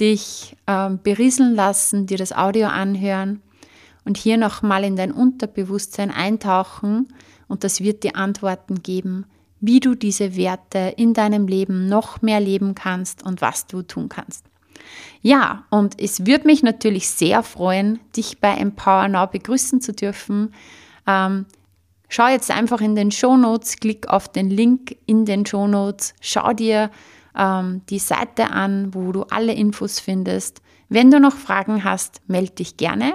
dich 0.00 0.56
ähm, 0.66 1.00
berieseln 1.02 1.54
lassen, 1.54 2.06
dir 2.06 2.18
das 2.18 2.32
Audio 2.32 2.66
anhören 2.66 3.42
und 4.04 4.16
hier 4.16 4.36
nochmal 4.36 4.84
in 4.84 4.96
dein 4.96 5.12
Unterbewusstsein 5.12 6.10
eintauchen 6.10 7.08
und 7.48 7.64
das 7.64 7.80
wird 7.80 8.02
dir 8.02 8.16
Antworten 8.16 8.82
geben, 8.82 9.26
wie 9.60 9.80
du 9.80 9.94
diese 9.94 10.36
Werte 10.36 10.94
in 10.96 11.14
deinem 11.14 11.46
Leben 11.46 11.88
noch 11.88 12.22
mehr 12.22 12.40
leben 12.40 12.74
kannst 12.74 13.22
und 13.22 13.40
was 13.40 13.66
du 13.66 13.82
tun 13.82 14.08
kannst. 14.08 14.44
Ja, 15.20 15.64
und 15.70 16.00
es 16.00 16.26
würde 16.26 16.46
mich 16.46 16.62
natürlich 16.62 17.08
sehr 17.08 17.42
freuen, 17.42 18.00
dich 18.16 18.40
bei 18.40 18.54
Empower 18.54 19.06
Now 19.08 19.28
begrüßen 19.28 19.80
zu 19.80 19.92
dürfen. 19.92 20.52
Ähm, 21.06 21.46
schau 22.08 22.26
jetzt 22.26 22.50
einfach 22.50 22.80
in 22.80 22.96
den 22.96 23.12
Show 23.12 23.36
Notes, 23.36 23.76
klick 23.76 24.08
auf 24.08 24.28
den 24.28 24.50
Link 24.50 24.96
in 25.06 25.24
den 25.24 25.46
Show 25.46 25.68
Notes, 25.68 26.14
schau 26.20 26.52
dir 26.52 26.90
ähm, 27.36 27.82
die 27.88 27.98
Seite 27.98 28.50
an, 28.50 28.94
wo 28.94 29.12
du 29.12 29.22
alle 29.24 29.52
Infos 29.52 30.00
findest. 30.00 30.62
Wenn 30.88 31.10
du 31.10 31.20
noch 31.20 31.34
Fragen 31.34 31.84
hast, 31.84 32.20
melde 32.26 32.52
dich 32.52 32.76
gerne. 32.76 33.14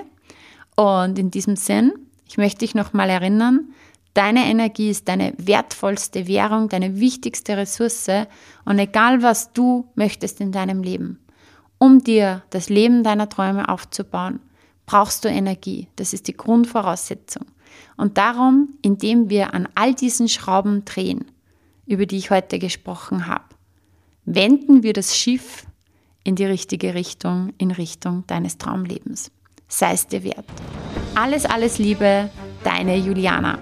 Und 0.76 1.18
in 1.20 1.32
diesem 1.32 1.56
Sinn, 1.56 1.94
ich 2.28 2.38
möchte 2.38 2.60
dich 2.60 2.76
nochmal 2.76 3.10
erinnern, 3.10 3.74
deine 4.14 4.46
Energie 4.46 4.90
ist 4.90 5.08
deine 5.08 5.34
wertvollste 5.38 6.28
Währung, 6.28 6.70
deine 6.70 7.00
wichtigste 7.00 7.58
Ressource. 7.58 8.28
Und 8.66 8.80
egal 8.80 9.22
was 9.22 9.54
du 9.54 9.90
möchtest 9.96 10.42
in 10.42 10.52
deinem 10.52 10.84
Leben, 10.84 11.20
um 11.78 12.04
dir 12.04 12.44
das 12.50 12.70
Leben 12.70 13.04
deiner 13.04 13.30
Träume 13.30 13.70
aufzubauen, 13.70 14.40
brauchst 14.86 15.24
du 15.24 15.30
Energie. 15.30 15.88
Das 15.96 16.14
ist 16.14 16.28
die 16.28 16.36
Grundvoraussetzung. 16.36 17.46
Und 17.98 18.18
darum, 18.18 18.70
indem 18.82 19.30
wir 19.30 19.54
an 19.54 19.68
all 19.76 19.94
diesen 19.94 20.30
Schrauben 20.30 20.86
drehen, 20.86 21.26
über 21.86 22.06
die 22.06 22.18
ich 22.18 22.32
heute 22.32 22.58
gesprochen 22.60 23.28
habe, 23.28 23.44
wenden 24.28 24.84
wir 24.84 24.94
das 24.94 25.18
Schiff 25.18 25.66
in 26.24 26.36
die 26.36 26.46
richtige 26.46 26.94
Richtung, 26.94 27.54
in 27.58 27.72
Richtung 27.72 28.26
deines 28.28 28.58
Traumlebens. 28.58 29.32
Sei 29.70 29.94
es 29.94 30.06
dir 30.06 30.24
wert. 30.24 30.46
Alles, 31.16 31.46
alles 31.46 31.80
Liebe, 31.80 32.30
deine 32.64 32.98
Juliana. 32.98 33.58